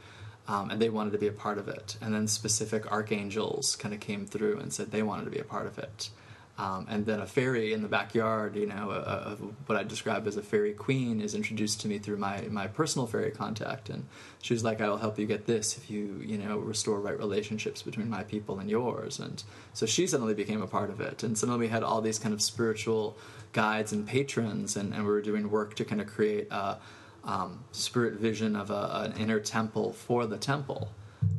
[0.47, 1.97] Um, and they wanted to be a part of it.
[2.03, 5.45] And then specific archangels kind of came through and said they wanted to be a
[5.45, 6.11] part of it.
[6.57, 9.36] Um, and then a fairy in the backyard, you know, a,
[9.66, 13.09] what I describe as a fairy queen, is introduced to me through my, my personal
[13.09, 14.07] fairy contact, and
[14.40, 17.18] she was like, "I will help you get this if you you know restore right
[17.18, 19.42] relationships between my people and yours." And
[19.72, 22.32] so she suddenly became a part of it, and suddenly we had all these kind
[22.32, 23.16] of spiritual
[23.52, 26.78] guides and patrons, and, and we were doing work to kind of create a
[27.24, 30.90] um, spirit vision of a, an inner temple for the temple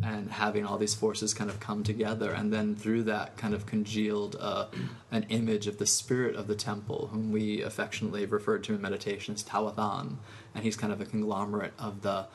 [0.04, 3.66] and having all these forces kind of come together and then through that kind of
[3.66, 4.68] congealed uh,
[5.12, 9.34] an image of the spirit of the temple whom we affectionately referred to in meditation
[9.34, 10.16] as Tawathan
[10.54, 12.26] and he's kind of a conglomerate of the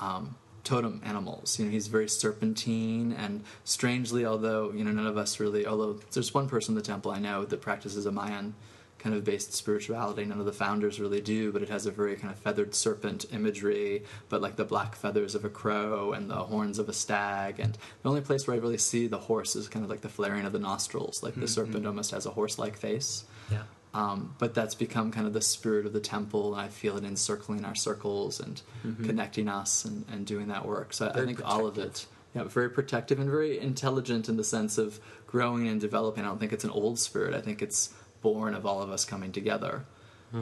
[0.00, 1.58] um, totem animals.
[1.58, 6.00] You know he's very serpentine and strangely although you know none of us really although
[6.12, 8.54] there's one person in the temple I know that practices a Mayan
[9.00, 10.24] kind of based spirituality.
[10.24, 13.26] None of the founders really do, but it has a very kind of feathered serpent
[13.32, 17.58] imagery, but like the black feathers of a crow and the horns of a stag.
[17.58, 20.08] And the only place where I really see the horse is kind of like the
[20.08, 23.24] flaring of the nostrils, like the serpent almost has a horse like face.
[23.50, 23.62] Yeah.
[23.92, 27.04] Um, but that's become kind of the spirit of the temple, and I feel it
[27.04, 28.62] encircling our circles and
[29.04, 30.92] connecting us and, and doing that work.
[30.92, 34.78] So I, think all of it, yeah, very protective and very intelligent in the sense
[34.78, 36.24] of growing and developing.
[36.24, 37.34] I don't think it's an old spirit.
[37.34, 37.92] I think it's
[38.22, 39.84] born of all of us coming together.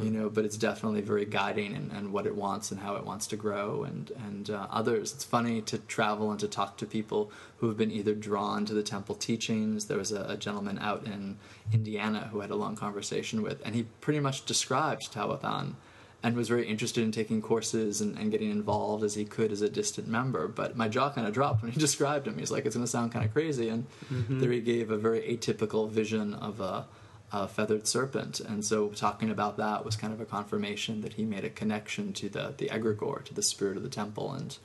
[0.03, 3.07] you know, but it's definitely very guiding and, and what it wants and how it
[3.07, 3.85] wants to grow.
[3.85, 7.79] And, and uh, others, it's funny to travel and to talk to people who have
[7.79, 9.87] been either drawn to the temple teachings.
[9.87, 11.39] There was a, a gentleman out in
[11.73, 15.75] Indiana who I had a long conversation with, and he pretty much described Taoathan
[16.23, 19.63] and was very interested in taking courses and, and, getting involved as he could as
[19.63, 20.49] a distant member.
[20.49, 22.37] But my jaw kind of dropped when he described him.
[22.39, 23.69] He's like, it's going to sound kind of crazy.
[23.69, 24.41] And mm-hmm.
[24.41, 26.87] there he gave a very atypical vision of a,
[27.33, 28.41] a, feathered serpent.
[28.41, 32.13] And so talking about that was kind of a confirmation that he made a connection
[32.15, 34.57] to the, the egregore, to the spirit of the temple, and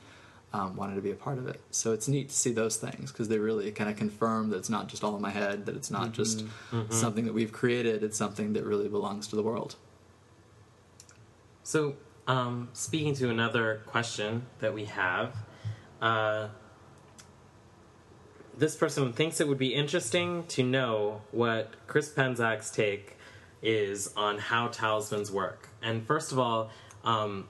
[0.54, 1.60] um, wanted to be a part of it.
[1.70, 4.70] So it's neat to see those things because they really kind of confirm that it's
[4.70, 6.12] not just all in my head, that it's not mm-hmm.
[6.12, 6.92] just mm-hmm.
[6.92, 9.74] something that we've created, it's something that really belongs to the world.
[11.64, 11.96] So,
[12.28, 15.34] um, speaking to another question that we have,
[16.00, 16.48] uh,
[18.56, 23.16] this person thinks it would be interesting to know what Chris Penczak's take
[23.62, 25.68] is on how talismans work.
[25.82, 26.70] And first of all,
[27.04, 27.48] um,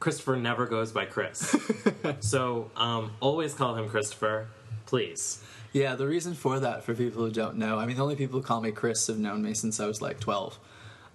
[0.00, 1.56] Christopher never goes by Chris.
[2.20, 4.48] so um, always call him Christopher,
[4.86, 5.42] please.
[5.72, 8.40] Yeah, the reason for that, for people who don't know, I mean, the only people
[8.40, 10.58] who call me Chris have known me since I was like 12.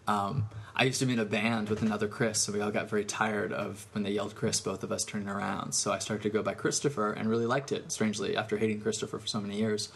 [0.07, 0.49] Um,
[0.79, 3.03] I used to be in a band with another Chris, so we all got very
[3.03, 5.73] tired of when they yelled Chris, both of us turning around.
[5.73, 9.19] So I started to go by Christopher and really liked it, strangely, after hating Christopher
[9.19, 9.89] for so many years.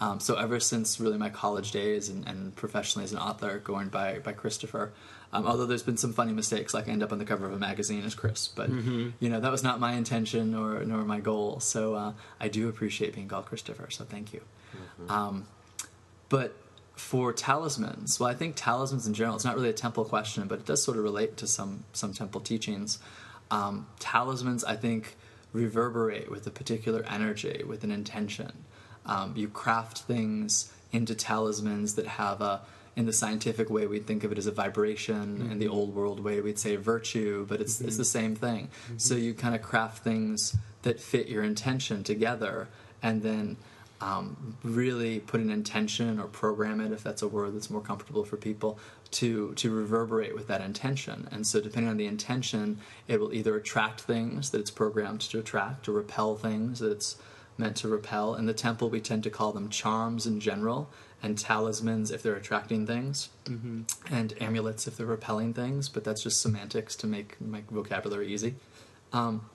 [0.00, 3.88] Um, so ever since really my college days and, and, professionally as an author, going
[3.88, 4.92] by, by Christopher.
[5.32, 7.52] Um, although there's been some funny mistakes, like I end up on the cover of
[7.52, 9.10] a magazine as Chris, but mm-hmm.
[9.18, 11.58] you know that was not my intention or nor my goal.
[11.58, 13.90] So uh, I do appreciate being called Christopher.
[13.90, 14.40] So thank you.
[15.02, 15.10] Mm-hmm.
[15.10, 15.48] Um,
[16.28, 16.54] but
[16.98, 20.58] for talismans, well, I think talismans in general, it's not really a temple question, but
[20.58, 22.98] it does sort of relate to some, some temple teachings.
[23.50, 25.16] Um, talismans, I think,
[25.52, 28.52] reverberate with a particular energy, with an intention.
[29.06, 32.62] Um, you craft things into talismans that have a,
[32.96, 35.38] in the scientific way, we'd think of it as a vibration.
[35.38, 35.52] Mm-hmm.
[35.52, 35.74] In the mm-hmm.
[35.74, 37.86] old world way, we'd say virtue, but it's, mm-hmm.
[37.86, 38.66] it's the same thing.
[38.66, 38.98] Mm-hmm.
[38.98, 42.68] So you kind of craft things that fit your intention together,
[43.02, 43.56] and then
[44.00, 48.24] um, really put an intention or program it, if that's a word that's more comfortable
[48.24, 48.78] for people,
[49.10, 51.28] to to reverberate with that intention.
[51.30, 55.38] And so, depending on the intention, it will either attract things that it's programmed to
[55.38, 57.16] attract, or repel things that it's
[57.56, 58.34] meant to repel.
[58.34, 60.90] In the temple, we tend to call them charms in general,
[61.22, 63.82] and talismans if they're attracting things, mm-hmm.
[64.14, 65.88] and amulets if they're repelling things.
[65.88, 68.54] But that's just semantics to make make vocabulary easy.
[69.12, 69.48] Um,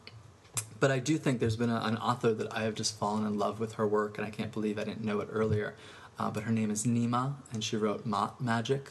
[0.80, 3.38] but I do think there's been a, an author that I have just fallen in
[3.38, 5.76] love with her work, and I can't believe I didn't know it earlier.
[6.20, 8.88] Uh, but her name is Nema, and she wrote Maat Magick.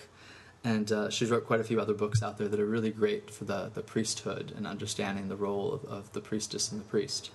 [0.65, 3.31] And uh, she's wrote quite a few other books out there that are really great
[3.31, 7.31] for the, the priesthood and understanding the role of, of the priestess and the priest.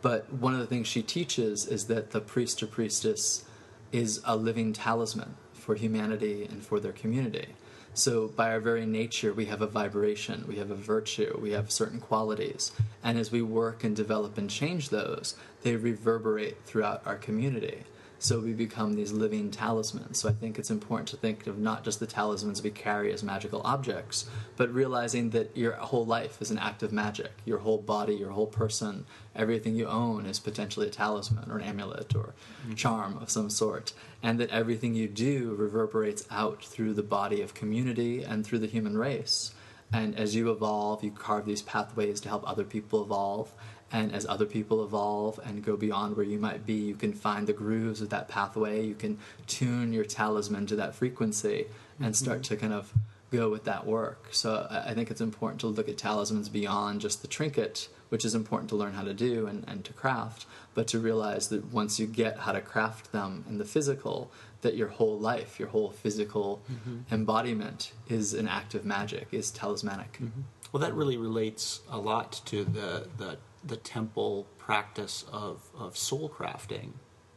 [0.00, 3.44] But one of the things she teaches is that the priest or priestess
[3.92, 7.48] is a living talisman for humanity and for their community.
[7.94, 11.70] So, by our very nature, we have a vibration, we have a virtue, we have
[11.70, 12.72] certain qualities.
[13.04, 17.84] And as we work and develop and change those, they reverberate throughout our community.
[18.22, 20.18] So we become these living talismans.
[20.18, 23.24] So I think it's important to think of not just the talismans we carry as
[23.24, 27.32] magical objects, but realizing that your whole life is an act of magic.
[27.44, 31.64] Your whole body, your whole person, everything you own is potentially a talisman or an
[31.64, 32.74] amulet or mm-hmm.
[32.74, 33.92] charm of some sort.
[34.22, 38.68] And that everything you do reverberates out through the body of community and through the
[38.68, 39.52] human race.
[39.92, 43.52] And as you evolve, you carve these pathways to help other people evolve.
[43.92, 47.46] And as other people evolve and go beyond where you might be, you can find
[47.46, 48.86] the grooves of that pathway.
[48.86, 51.66] You can tune your talisman to that frequency
[52.00, 52.54] and start mm-hmm.
[52.54, 52.92] to kind of
[53.30, 54.28] go with that work.
[54.30, 58.34] So I think it's important to look at talismans beyond just the trinket, which is
[58.34, 61.98] important to learn how to do and, and to craft, but to realize that once
[61.98, 64.30] you get how to craft them in the physical,
[64.60, 66.98] that your whole life, your whole physical mm-hmm.
[67.12, 70.12] embodiment is an act of magic, is talismanic.
[70.14, 70.42] Mm-hmm.
[70.70, 76.28] Well, that really relates a lot to the, the the temple practice of, of soul
[76.28, 76.92] crafting,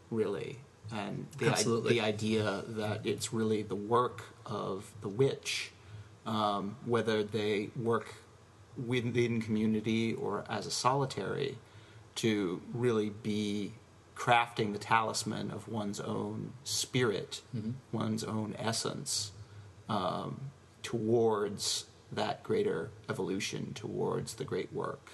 [0.09, 0.59] really,
[0.91, 5.71] and the, I, the idea that it's really the work of the witch,
[6.25, 8.15] um, whether they work
[8.85, 11.57] within community or as a solitary,
[12.15, 13.73] to really be
[14.15, 17.71] crafting the talisman of one's own spirit, mm-hmm.
[17.91, 19.31] one's own essence,
[19.89, 20.39] um,
[20.83, 25.11] towards that greater evolution, towards the great work.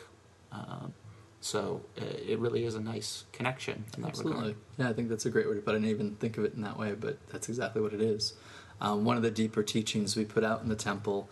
[0.52, 0.94] Um,
[1.42, 4.40] so uh, it really is a nice connection in that Absolutely.
[4.40, 4.56] regard.
[4.78, 5.78] Yeah, I think that's a great way to put it.
[5.78, 8.34] I didn't even think of it in that way, but that's exactly what it is.
[8.80, 11.30] Um, one of the deeper teachings we put out in the temple,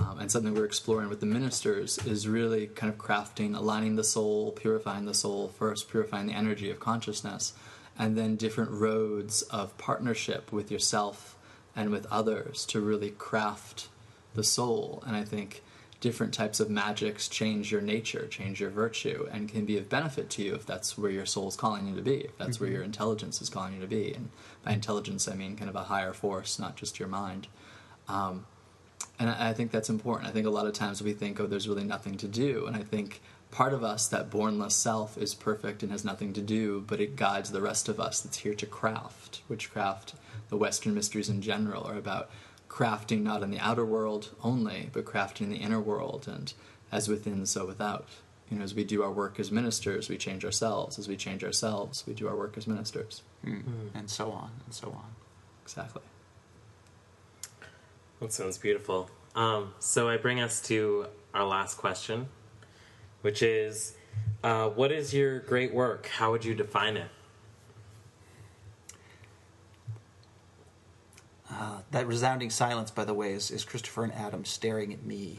[0.00, 4.04] um, and something we're exploring with the ministers, is really kind of crafting, aligning the
[4.04, 7.54] soul, purifying the soul first, purifying the energy of consciousness,
[7.98, 11.36] and then different roads of partnership with yourself
[11.74, 13.88] and with others to really craft
[14.34, 15.02] the soul.
[15.06, 15.62] And I think
[16.02, 20.28] different types of magics change your nature, change your virtue, and can be of benefit
[20.28, 22.64] to you if that's where your soul's calling you to be, if that's mm-hmm.
[22.64, 24.12] where your intelligence is calling you to be.
[24.12, 24.28] And
[24.64, 27.46] by intelligence, I mean kind of a higher force, not just your mind.
[28.08, 28.46] Um,
[29.20, 30.28] and I, I think that's important.
[30.28, 32.66] I think a lot of times we think, oh, there's really nothing to do.
[32.66, 33.22] And I think
[33.52, 37.14] part of us, that bornless self, is perfect and has nothing to do, but it
[37.14, 39.42] guides the rest of us that's here to craft.
[39.48, 40.14] Witchcraft,
[40.48, 42.28] the Western mysteries in general, are about
[42.72, 46.54] crafting not in the outer world only, but crafting in the inner world, and
[46.90, 48.08] as within, so without.
[48.50, 50.98] You know, as we do our work as ministers, we change ourselves.
[50.98, 53.22] As we change ourselves, we do our work as ministers.
[53.46, 53.62] Mm.
[53.62, 53.94] Mm.
[53.94, 55.10] And so on, and so on.
[55.62, 56.02] Exactly.
[58.20, 59.10] That sounds beautiful.
[59.34, 62.28] Um, so I bring us to our last question,
[63.20, 63.94] which is
[64.42, 66.06] uh, what is your great work?
[66.06, 67.08] How would you define it?
[71.52, 75.36] Uh, that resounding silence, by the way, is, is Christopher and Adam staring at me.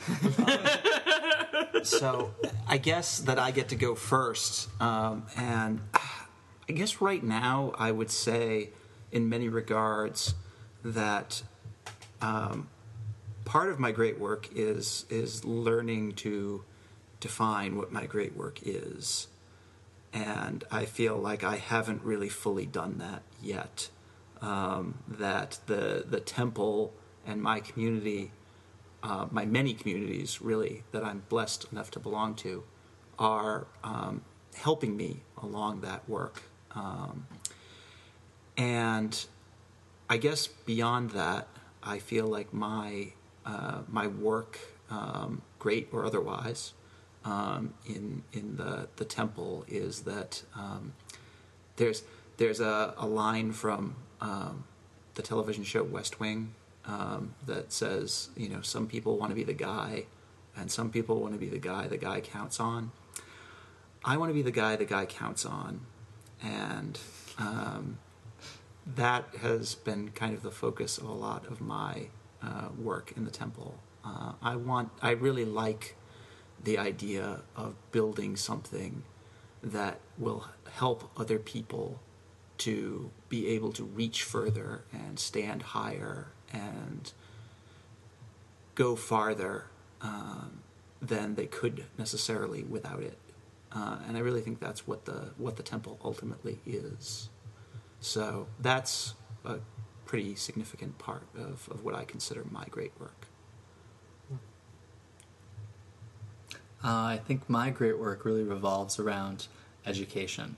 [1.84, 2.34] so
[2.68, 4.70] I guess that I get to go first.
[4.80, 5.82] Um, and
[6.70, 8.70] I guess right now I would say,
[9.12, 10.36] in many regards,
[10.84, 11.42] that
[12.22, 12.70] um,
[13.44, 16.64] part of my great work is is learning to
[17.20, 19.28] define what my great work is.
[20.14, 23.90] And I feel like I haven't really fully done that yet
[24.44, 26.94] um, that the the temple
[27.26, 28.32] and my community,
[29.02, 32.64] uh, my many communities really that I'm blessed enough to belong to,
[33.18, 34.22] are um,
[34.56, 36.44] helping me along that work.
[36.76, 37.26] Um,
[38.58, 39.26] and
[40.10, 41.48] I guess beyond that,
[41.82, 43.14] I feel like my
[43.46, 46.74] uh, my work, um, great or otherwise,
[47.24, 50.94] um, in in the the temple is that um,
[51.78, 52.04] there's
[52.38, 54.64] there's a, a line from um,
[55.14, 56.56] the television show West Wing
[56.86, 60.06] um, that says, you know, some people want to be the guy,
[60.56, 62.92] and some people want to be the guy the guy counts on.
[64.04, 65.82] I want to be the guy the guy counts on,
[66.42, 67.00] and
[67.38, 68.00] um,
[68.86, 72.08] that has been kind of the focus of a lot of my
[72.42, 73.80] uh, work in the temple.
[74.06, 75.96] Uh, I want, I really like
[76.62, 79.04] the idea of building something
[79.62, 82.02] that will help other people
[82.64, 87.12] to be able to reach further and stand higher and
[88.76, 89.66] go farther
[90.02, 90.60] um,
[91.02, 93.18] than they could necessarily without it.
[93.74, 97.30] Uh, and I really think that's what the what the temple ultimately is.
[98.00, 99.58] So that's a
[100.06, 103.28] pretty significant part of, of what I consider my great work.
[106.84, 109.48] Uh, I think my great work really revolves around
[109.86, 110.58] education.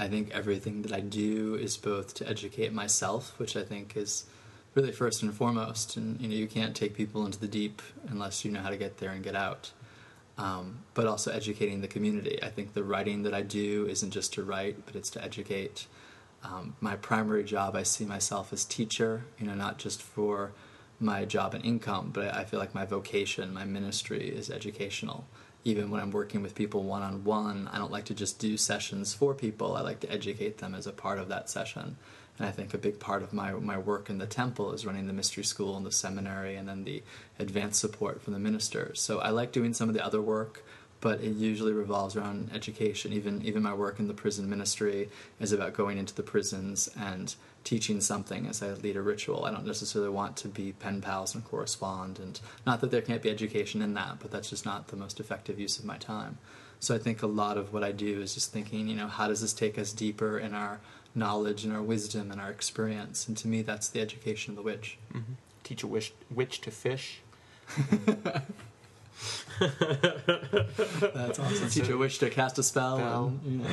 [0.00, 4.24] I think everything that I do is both to educate myself, which I think is
[4.74, 5.98] really first and foremost.
[5.98, 8.78] And you know, you can't take people into the deep unless you know how to
[8.78, 9.72] get there and get out.
[10.38, 12.42] Um, but also educating the community.
[12.42, 15.86] I think the writing that I do isn't just to write, but it's to educate.
[16.42, 19.24] Um, my primary job, I see myself as teacher.
[19.38, 20.52] You know, not just for
[20.98, 25.26] my job and income, but I feel like my vocation, my ministry, is educational
[25.64, 28.56] even when I'm working with people one on one, I don't like to just do
[28.56, 29.76] sessions for people.
[29.76, 31.96] I like to educate them as a part of that session.
[32.38, 35.06] And I think a big part of my, my work in the temple is running
[35.06, 37.02] the mystery school and the seminary and then the
[37.38, 39.00] advanced support from the ministers.
[39.00, 40.64] So I like doing some of the other work,
[41.00, 43.12] but it usually revolves around education.
[43.12, 47.34] Even even my work in the prison ministry is about going into the prisons and
[47.64, 49.44] teaching something as I lead a ritual.
[49.44, 53.22] I don't necessarily want to be pen pals and correspond, and not that there can't
[53.22, 56.38] be education in that, but that's just not the most effective use of my time.
[56.80, 59.28] So I think a lot of what I do is just thinking, you know, how
[59.28, 60.80] does this take us deeper in our
[61.14, 63.28] knowledge and our wisdom and our experience?
[63.28, 64.96] And to me, that's the education of the witch.
[65.12, 65.32] Mm-hmm.
[65.62, 67.20] Teach a witch, witch to fish.
[69.60, 71.68] that's awesome.
[71.68, 72.96] Teach a witch to cast a spell.
[72.98, 73.26] spell.
[73.26, 73.70] And, you know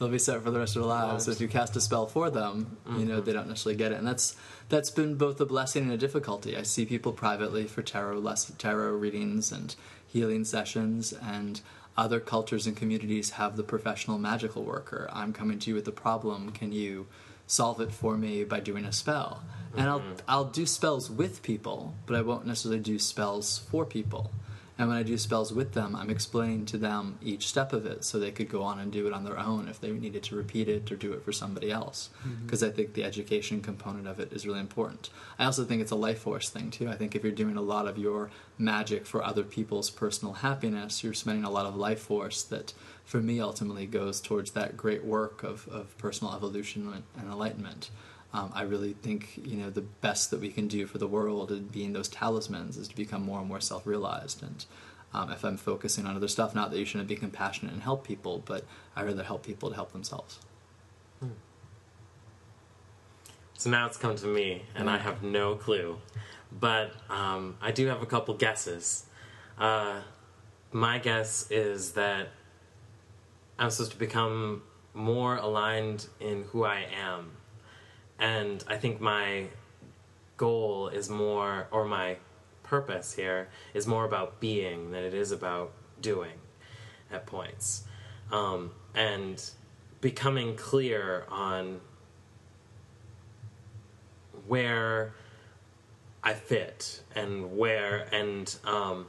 [0.00, 1.26] they'll be set for the rest of their lives.
[1.26, 2.98] So if you cast a spell for them, mm-hmm.
[2.98, 4.34] you know they don't necessarily get it, and that's
[4.68, 6.56] that's been both a blessing and a difficulty.
[6.56, 9.76] I see people privately for tarot less tarot readings and
[10.06, 11.60] healing sessions, and
[11.96, 15.08] other cultures and communities have the professional magical worker.
[15.12, 16.50] I'm coming to you with a problem.
[16.50, 17.06] Can you
[17.46, 19.42] solve it for me by doing a spell?
[19.42, 19.78] Mm-hmm.
[19.80, 20.14] And I'll mm-hmm.
[20.26, 24.32] I'll do spells with people, but I won't necessarily do spells for people.
[24.80, 28.02] And when I do spells with them, I'm explaining to them each step of it
[28.02, 30.36] so they could go on and do it on their own if they needed to
[30.36, 32.08] repeat it or do it for somebody else.
[32.46, 32.72] Because mm-hmm.
[32.72, 35.10] I think the education component of it is really important.
[35.38, 36.88] I also think it's a life force thing, too.
[36.88, 41.04] I think if you're doing a lot of your magic for other people's personal happiness,
[41.04, 42.72] you're spending a lot of life force that,
[43.04, 47.90] for me, ultimately goes towards that great work of, of personal evolution and enlightenment.
[48.32, 51.50] Um, I really think you know the best that we can do for the world
[51.50, 54.42] and being those talismans is to become more and more self-realized.
[54.42, 54.64] And
[55.12, 58.06] um, if I'm focusing on other stuff, not that you shouldn't be compassionate and help
[58.06, 58.64] people, but
[58.94, 60.38] I rather help people to help themselves.
[63.60, 65.98] So now it's come to me, and I have no clue.
[66.50, 69.04] But um, I do have a couple guesses.
[69.58, 70.00] Uh,
[70.72, 72.28] my guess is that
[73.58, 74.62] I'm supposed to become
[74.94, 77.32] more aligned in who I am.
[78.20, 79.46] And I think my
[80.36, 82.18] goal is more, or my
[82.62, 86.34] purpose here, is more about being than it is about doing
[87.10, 87.84] at points.
[88.30, 89.42] Um, and
[90.02, 91.80] becoming clear on
[94.46, 95.14] where
[96.22, 99.06] I fit and where and um,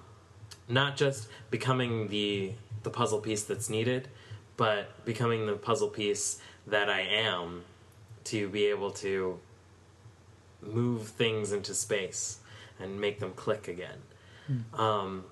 [0.69, 2.53] not just becoming the
[2.83, 4.07] the puzzle piece that's needed,
[4.57, 7.63] but becoming the puzzle piece that I am
[8.25, 9.39] to be able to
[10.61, 12.39] move things into space
[12.79, 13.97] and make them click again.
[14.73, 15.23] Um,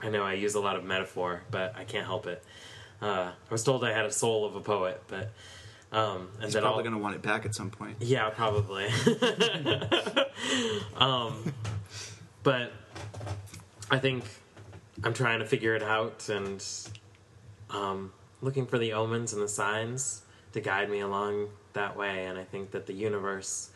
[0.00, 2.44] I know I use a lot of metaphor, but I can't help it.
[3.02, 5.30] Uh, I was told I had a soul of a poet, but
[5.90, 7.96] um, and He's that probably going to want it back at some point.
[8.00, 8.86] yeah, probably.
[10.96, 11.52] um,
[12.42, 12.72] but
[13.90, 14.24] I think
[15.02, 16.64] I'm trying to figure it out and
[17.70, 18.12] um,
[18.42, 22.26] looking for the omens and the signs to guide me along that way.
[22.26, 23.70] And I think that the universe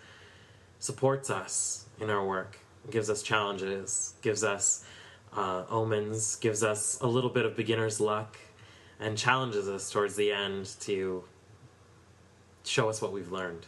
[0.79, 2.59] supports us in our work,
[2.91, 4.85] gives us challenges, gives us
[5.37, 8.37] uh, omens, gives us a little bit of beginner's luck,
[9.01, 11.25] and challenges us towards the end to
[12.65, 13.67] show us what we've learned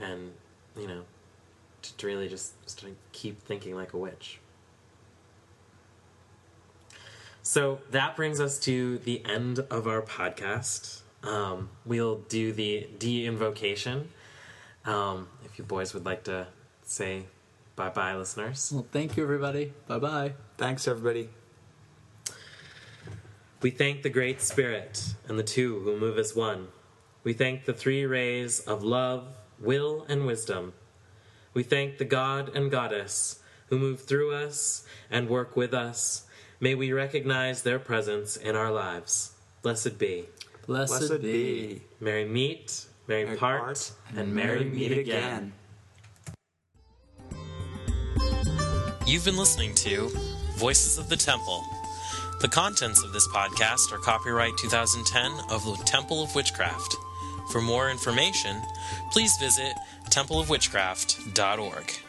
[0.00, 0.32] and
[0.76, 1.02] you know
[1.82, 4.38] to, to really just, just to keep thinking like a witch
[7.42, 14.08] so that brings us to the end of our podcast um, we'll do the de-invocation
[14.84, 16.46] um, if you boys would like to
[16.82, 17.24] say
[17.76, 19.72] bye-bye listeners Well, thank you, everybody.
[19.86, 20.32] Bye bye.
[20.58, 21.28] Thanks, everybody.
[23.62, 26.68] We thank the Great Spirit and the two who move as one.
[27.24, 29.26] We thank the three rays of love,
[29.58, 30.74] will, and wisdom.
[31.54, 36.26] We thank the God and Goddess who move through us and work with us.
[36.60, 39.32] May we recognize their presence in our lives.
[39.62, 40.26] Blessed be.
[40.66, 41.66] Blessed, Blessed be.
[41.66, 41.82] be.
[42.00, 45.52] Merry meet, merry, Merry part, part, and merry meet again.
[49.06, 50.10] You've been listening to
[50.56, 51.62] Voices of the Temple.
[52.40, 56.96] The contents of this podcast are copyright 2010 of the Temple of Witchcraft.
[57.52, 58.62] For more information,
[59.12, 59.74] please visit
[60.10, 62.03] templeofwitchcraft.org.